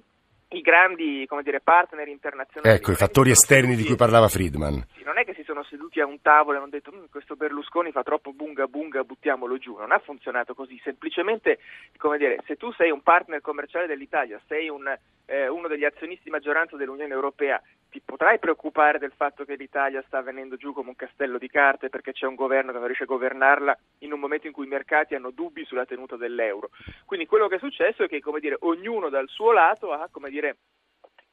i 0.53 0.61
grandi 0.61 1.25
come 1.27 1.43
dire, 1.43 1.61
partner 1.61 2.07
internazionali. 2.09 2.77
Ecco, 2.77 2.93
i 2.93 2.97
fattori 2.97 3.31
esterni 3.31 3.75
di 3.75 3.85
cui 3.85 3.97
parlava 3.97 4.29
Friedman. 4.29 4.87
Sì, 4.95 5.03
non 5.03 5.19
è 5.19 5.25
che 5.25 5.33
si 5.35 5.43
sono 5.45 5.63
seduti 5.65 6.01
a 6.01 6.07
un 6.07 6.21
tavolo 6.21 6.59
e 6.59 6.61
hanno 6.61 6.69
detto 6.69 6.93
mm, 6.95 7.05
questo 7.11 7.37
Berlusconi 7.37 7.91
fa 7.91 8.03
troppo 8.03 8.33
bunga 8.33 8.67
bunga, 8.67 9.03
buttiamolo 9.03 9.57
giù. 9.57 9.77
Non 9.79 9.93
ha 9.93 9.99
funzionato 9.99 10.55
così. 10.55 10.79
Semplicemente, 10.85 11.59
come 11.97 12.19
dire, 12.19 12.39
se 12.47 12.57
tu 12.57 12.71
sei 12.73 12.91
un 12.91 13.03
partner 13.03 13.41
commerciale 13.41 13.87
dell'Italia, 13.87 14.41
sei 14.47 14.69
un, 14.69 14.87
eh, 15.27 15.49
uno 15.49 15.69
degli 15.69 15.85
azionisti 15.85 16.25
di 16.25 16.31
maggioranza 16.31 16.77
dell'Unione 16.77 17.15
Europea, 17.15 17.61
ti 17.93 18.01
potrai 18.03 18.39
preoccupare 18.39 18.99
del 18.99 19.13
fatto 19.15 19.45
che 19.45 19.55
l'Italia 19.55 20.03
sta 20.07 20.23
venendo 20.23 20.57
giù 20.57 20.73
come 20.73 20.89
un 20.89 20.97
castello 20.97 21.37
di 21.37 21.49
carte 21.49 21.91
perché 21.91 22.13
c'è 22.13 22.25
un 22.25 22.35
governo 22.35 22.73
che 22.73 22.79
non 22.79 22.87
riesce 22.87 23.03
a 23.03 23.07
governarla 23.07 23.79
in 23.99 24.15
un 24.15 24.19
momento 24.19 24.47
in 24.47 24.55
cui 24.55 24.65
i 24.65 24.69
mercati 24.69 25.15
hanno 25.15 25.31
dubbi 25.31 25.67
sulla 25.67 25.85
tenuta 25.85 26.17
dell'euro. 26.17 26.71
Quindi 27.05 27.27
quello 27.27 27.49
che 27.49 27.57
è 27.57 27.59
successo 27.59 28.03
è 28.03 28.09
che, 28.09 28.23
dire, 28.41 28.57
ognuno 28.61 29.11
dal 29.11 29.29
suo 29.29 29.53
lato 29.53 29.93
ha, 29.93 30.09
dire, 30.31 30.57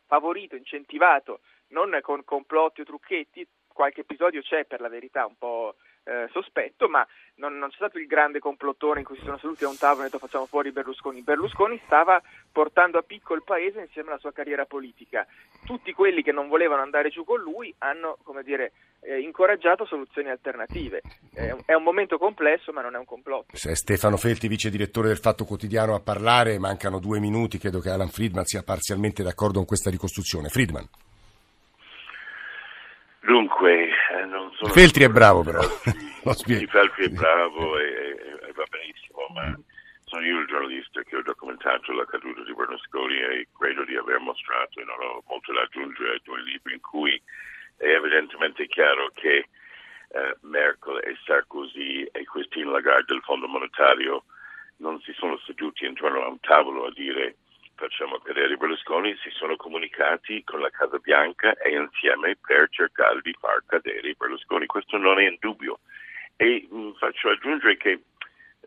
favorito, 0.06 0.58
incentivato, 0.58 1.40
non 1.70 1.98
con 2.02 2.26
complotti 2.26 2.82
o 2.82 2.84
trucchetti, 2.84 3.48
qualche 3.72 4.02
episodio 4.02 4.42
c'è 4.42 4.66
per 4.66 4.82
la 4.82 4.90
verità 4.90 5.26
un 5.26 5.38
po' 5.38 5.76
eh, 6.10 6.28
sospetto, 6.32 6.90
ma 6.90 7.06
non, 7.36 7.58
non, 7.58 7.70
c'è 7.70 7.76
stato 7.76 8.00
il 8.00 8.08
grande 8.08 8.40
complottone 8.40 9.00
in 9.00 9.06
cui 9.06 9.16
si 9.18 9.24
sono 9.24 9.38
seduti 9.38 9.64
a 9.64 9.70
un 9.70 9.78
tavolo 9.78 10.00
e 10.00 10.02
hanno 10.02 10.10
detto 10.12 10.26
facciamo 10.26 10.48
fuori 10.48 10.72
Berlusconi. 10.72 11.22
Berlusconi 11.22 11.80
stava 11.86 12.22
portando 12.52 12.98
a 12.98 13.04
picco 13.04 13.36
il 13.36 13.44
paese 13.44 13.82
insieme 13.82 14.10
alla 14.10 14.18
sua 14.18 14.34
carriera 14.34 14.66
politica. 14.66 15.26
Tutti 15.66 15.94
quelli 15.94 16.24
che 16.24 16.32
non 16.32 16.48
volevano 16.48 16.82
andare 16.82 17.10
giù 17.10 17.24
con 17.24 17.40
lui 17.40 17.74
hanno, 17.78 18.18
come 18.24 18.42
dire, 18.42 18.72
eh, 19.02 19.20
incoraggiato 19.20 19.86
soluzioni 19.86 20.30
alternative. 20.30 21.02
Eh, 21.36 21.56
è 21.66 21.74
un 21.74 21.84
momento 21.84 22.18
complesso, 22.18 22.72
ma 22.72 22.82
non 22.82 22.96
è 22.96 22.98
un 22.98 23.06
complotto. 23.06 23.56
Se 23.56 23.76
Stefano 23.76 24.18
Felti, 24.18 24.48
vice 24.48 24.70
direttore 24.72 25.10
del 25.10 25.18
Fatto 25.18 25.46
Quotidiano, 25.46 25.94
a 25.94 26.02
parlare, 26.02 26.58
mancano 26.58 27.00
due 27.00 27.20
minuti, 27.20 27.60
credo 27.60 27.80
che 27.80 27.90
Alan 27.90 28.10
Friedman 28.10 28.46
sia 28.46 28.64
parzialmente 28.64 29.22
d'accordo 29.22 29.60
con 29.60 29.68
questa 29.68 29.92
ricostruzione. 29.92 30.50
Friedman. 30.50 30.88
Dunque, 33.30 33.90
eh, 34.10 34.26
non 34.26 34.52
sono... 34.56 34.74
Feltri 34.74 35.04
è 35.04 35.08
bravo 35.08 35.44
però. 35.44 35.62
Spiego. 36.34 36.72
Feltri 36.72 37.06
è 37.06 37.10
bravo 37.10 37.78
e, 37.78 38.18
e, 38.42 38.52
va 38.54 38.66
benissimo, 38.68 39.28
ma 39.36 39.56
sono 40.06 40.26
io 40.26 40.40
il 40.40 40.48
giornalista 40.48 41.04
che 41.04 41.16
ho 41.16 41.22
documentato 41.22 41.94
la 41.94 42.06
caduta 42.06 42.42
di 42.42 42.56
Berlusconi 42.56 43.20
e 43.20 43.48
credo 43.56 43.86
di 43.86 43.96
aver 43.96 44.18
mostrato, 44.18 44.80
e 44.80 44.84
non 44.84 44.98
ho 45.00 45.24
molto 45.28 45.54
da 45.54 45.62
aggiungere, 45.62 46.22
due 46.24 46.42
libri 46.42 46.74
in 46.74 46.82
cui 46.82 47.22
è 47.78 47.86
evidentemente 47.86 48.66
chiaro 48.66 49.12
che 49.14 49.38
eh, 49.38 50.36
Merkel 50.42 50.98
e 51.04 51.16
Sarkozy 51.24 52.10
e 52.12 52.24
Christine 52.24 52.72
Lagarde 52.72 53.14
del 53.14 53.22
Fondo 53.22 53.48
Monetario 53.48 54.24
non 54.78 55.00
si 55.02 55.14
sono 55.14 55.38
seduti 55.46 55.86
intorno 55.86 56.24
a 56.24 56.30
un 56.30 56.40
tavolo 56.40 56.88
a 56.88 56.92
dire 56.92 57.36
facciamo 57.80 58.20
cadere 58.20 58.58
Berlusconi, 58.58 59.16
si 59.24 59.30
sono 59.30 59.56
comunicati 59.56 60.44
con 60.44 60.60
la 60.60 60.70
Casa 60.70 60.98
Bianca 60.98 61.54
e 61.54 61.72
insieme 61.72 62.36
per 62.36 62.68
cercare 62.70 63.22
di 63.22 63.34
far 63.40 63.64
cadere 63.66 64.14
Berlusconi. 64.18 64.66
Questo 64.66 64.98
non 64.98 65.18
è 65.18 65.28
in 65.28 65.38
dubbio. 65.40 65.80
E 66.36 66.68
mh, 66.70 66.78
mm, 66.78 66.92
faccio 67.00 67.30
aggiungere 67.30 67.78
che 67.78 68.02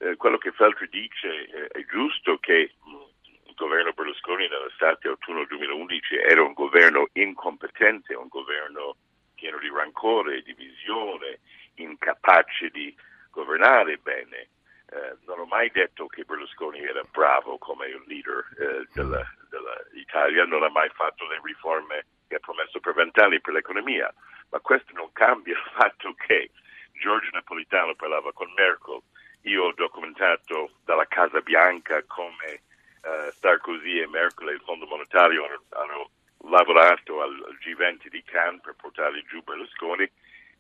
eh, 0.01 0.17
quello 0.17 0.39
che 0.39 0.53
Feltri 0.53 0.89
dice 0.89 1.29
eh, 1.29 1.67
è 1.69 1.85
giusto 1.85 2.39
che 2.39 2.73
mh, 2.83 2.91
mm, 2.91 3.01
il 3.49 3.55
governo 3.55 3.93
Berlusconi 3.93 4.49
nell'estate 4.49 5.09
autunno 5.09 5.45
2011 5.45 6.17
era 6.17 6.43
un 6.43 6.55
governo 6.55 7.07
incompetente, 7.13 8.15
un 8.15 8.29
governo 8.29 8.97
pieno 9.35 9.59
di 9.59 9.69
rancore, 9.69 10.41
divisione, 10.41 11.41
incapace 11.75 12.71
di 12.71 12.95
governare 13.31 13.99
bene. 13.99 14.49
Eh, 14.93 15.17
non 15.25 15.39
ho 15.39 15.47
mai 15.47 15.71
detto 15.71 16.07
che 16.07 16.25
Berlusconi 16.25 16.81
era 16.81 17.01
bravo 17.11 17.57
come 17.57 17.89
leader 18.07 18.45
eh, 18.59 18.87
della, 18.93 19.25
dell'Italia, 19.49 20.45
non 20.45 20.63
ha 20.63 20.69
mai 20.69 20.91
fatto 20.91 21.27
le 21.29 21.41
riforme 21.43 22.05
che 22.29 22.35
ha 22.35 22.41
promesso 22.41 22.79
per 22.79 22.93
vent'anni 22.93 23.41
per 23.41 23.55
l'economia, 23.55 24.13
ma 24.51 24.61
questo 24.61 24.93
non 24.93 25.11
cambia 25.13 25.55
il 25.55 25.71
fatto 25.73 26.13
che 26.13 26.51
Giorgio 26.93 27.31
Napolitano 27.33 27.95
parlava 27.95 28.35
con 28.35 28.53
Merkel, 28.55 29.01
io 29.43 29.65
ho 29.65 29.73
documentato 29.73 30.73
dalla 30.85 31.07
Casa 31.07 31.41
Bianca 31.41 32.03
come 32.07 32.61
uh, 33.03 33.33
Sarkozy 33.41 33.99
e 33.99 34.07
Merkel 34.07 34.51
e 34.51 34.53
il 34.53 34.63
Fondo 34.63 34.87
Monetario 34.87 35.47
hanno, 35.47 35.63
hanno 35.71 36.11
lavorato 36.51 37.23
al, 37.23 37.43
al, 37.47 37.59
G20 37.65 38.09
di 38.09 38.23
Cannes 38.25 38.61
per 38.61 38.75
portare 38.75 39.25
giù 39.25 39.43
Berlusconi, 39.43 40.11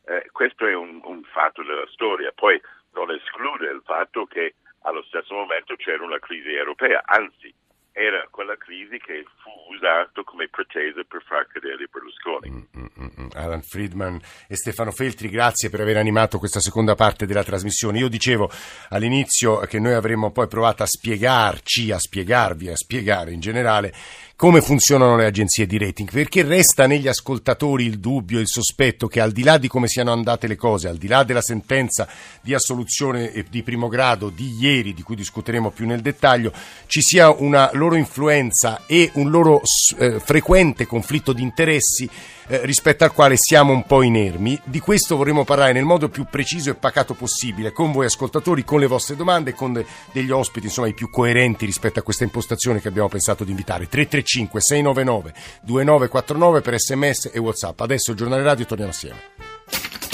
eh, 0.05 0.29
questo 0.33 0.67
è 0.67 0.75
un, 0.75 1.01
un 1.05 1.23
fatto 1.25 1.63
della 1.63 1.87
storia. 1.89 2.33
Poi 2.33 2.61
non 2.95 3.11
esclude 3.11 3.71
il 3.71 3.83
fatto 3.85 4.25
che 4.27 4.55
allo 4.83 5.03
stesso 5.05 5.35
momento 5.35 5.77
c'era 5.77 6.03
una 6.03 6.19
crisi 6.19 6.53
europea, 6.53 7.03
anzi 7.05 7.55
era 7.93 8.27
quella 8.31 8.57
crisi 8.57 8.99
che 8.99 9.25
fu 9.43 9.75
usata 9.75 10.23
come 10.25 10.49
pretesa 10.49 11.03
per 11.07 11.23
far 11.23 11.47
cadere 11.47 11.87
Berlusconi. 11.93 12.51
Mm, 12.51 12.81
mm, 12.81 12.87
mm, 12.99 13.23
mm, 13.23 13.29
Alan 13.35 13.63
Friedman 13.63 14.19
e 14.49 14.57
Stefano 14.57 14.91
Feltri, 14.93 15.29
grazie 15.29 15.69
per 15.69 15.81
aver 15.81 15.99
animato 15.99 16.39
questa 16.39 16.61
seconda 16.61 16.95
parte 16.95 17.27
della 17.27 17.45
trasmissione. 17.45 17.99
Io 17.99 18.09
dicevo 18.09 18.51
all'inizio 18.89 19.59
che 19.61 19.79
noi 19.79 19.93
avremmo 19.93 20.33
poi 20.33 20.49
provato 20.49 20.83
a 20.83 20.87
spiegarci, 20.87 21.93
a 21.93 21.99
spiegarvi, 21.99 22.71
a 22.71 22.77
spiegare 22.77 23.33
in 23.33 23.41
generale 23.41 23.93
come 24.37 24.61
funzionano 24.61 25.17
le 25.17 25.27
agenzie 25.27 25.67
di 25.67 25.79
rating, 25.79 26.11
perché 26.11 26.43
resta 26.43 26.87
negli 26.87 27.07
ascoltatori 27.07 27.85
il 27.85 28.01
dubbio, 28.01 28.41
il 28.41 28.49
sospetto 28.49 29.07
che 29.07 29.21
al 29.21 29.31
di 29.33 29.43
là 29.43 29.59
di 29.59 29.69
come 29.69 29.87
siano 29.87 30.13
andate 30.13 30.47
le 30.47 30.57
cose, 30.57 30.89
al 30.89 30.97
di 30.97 31.07
là 31.07 31.23
della 31.23 31.43
sentenza 31.43 32.09
di 32.41 32.55
assoluzione 32.55 33.45
di 33.49 33.63
primo 33.63 33.89
grado 33.89 34.31
di 34.31 34.57
ieri, 34.59 34.95
di 34.95 35.03
cui 35.03 35.15
discuteremo 35.15 35.71
più 35.71 35.87
nel 35.87 36.01
dettaglio, 36.01 36.53
ci 36.87 37.01
sia 37.03 37.31
una 37.31 37.71
loro 37.75 37.95
influenza 37.95 38.83
e 38.87 39.11
un 39.15 39.31
loro 39.31 39.61
eh, 39.99 40.19
frequente 40.19 40.87
conflitto 40.87 41.33
di 41.33 41.43
interessi 41.43 42.09
eh, 42.53 42.67
rispetto 42.67 43.05
al 43.05 43.13
quale 43.13 43.37
siamo 43.39 43.73
un 43.73 43.85
po' 43.85 44.03
inermi. 44.03 44.61
Di 44.65 44.79
questo 44.79 45.17
vorremmo 45.17 45.43
parlare 45.43 45.73
nel 45.73 45.85
modo 45.85 46.11
più 46.11 46.27
preciso 46.31 46.69
e 46.69 46.75
pacato 46.75 47.15
possibile 47.15 47.73
con 47.73 47.93
voi 47.93 48.05
ascoltatori, 48.05 48.63
con 48.63 48.79
le 48.79 48.87
vostre 48.87 49.17
domande, 49.17 49.55
con 49.55 49.73
de- 49.73 49.87
degli 50.13 50.31
ospiti 50.31 50.67
insomma 50.67 50.89
i 50.89 50.93
più 50.93 51.09
coerenti 51.09 51.65
rispetto 51.65 51.99
a 51.99 52.03
questa 52.03 52.25
impostazione 52.25 52.83
che 52.83 52.89
abbiamo 52.89 53.09
pensato 53.09 53.43
di 53.45 53.51
invitare. 53.53 53.89
335 53.89 54.61
699 54.61 55.35
2949 55.63 56.61
per 56.61 56.79
sms 56.79 57.31
e 57.33 57.39
whatsapp. 57.39 57.81
Adesso 57.81 58.11
il 58.11 58.17
giornale 58.19 58.43
radio 58.43 58.67
torniamo 58.67 58.91
assieme. 58.91 60.12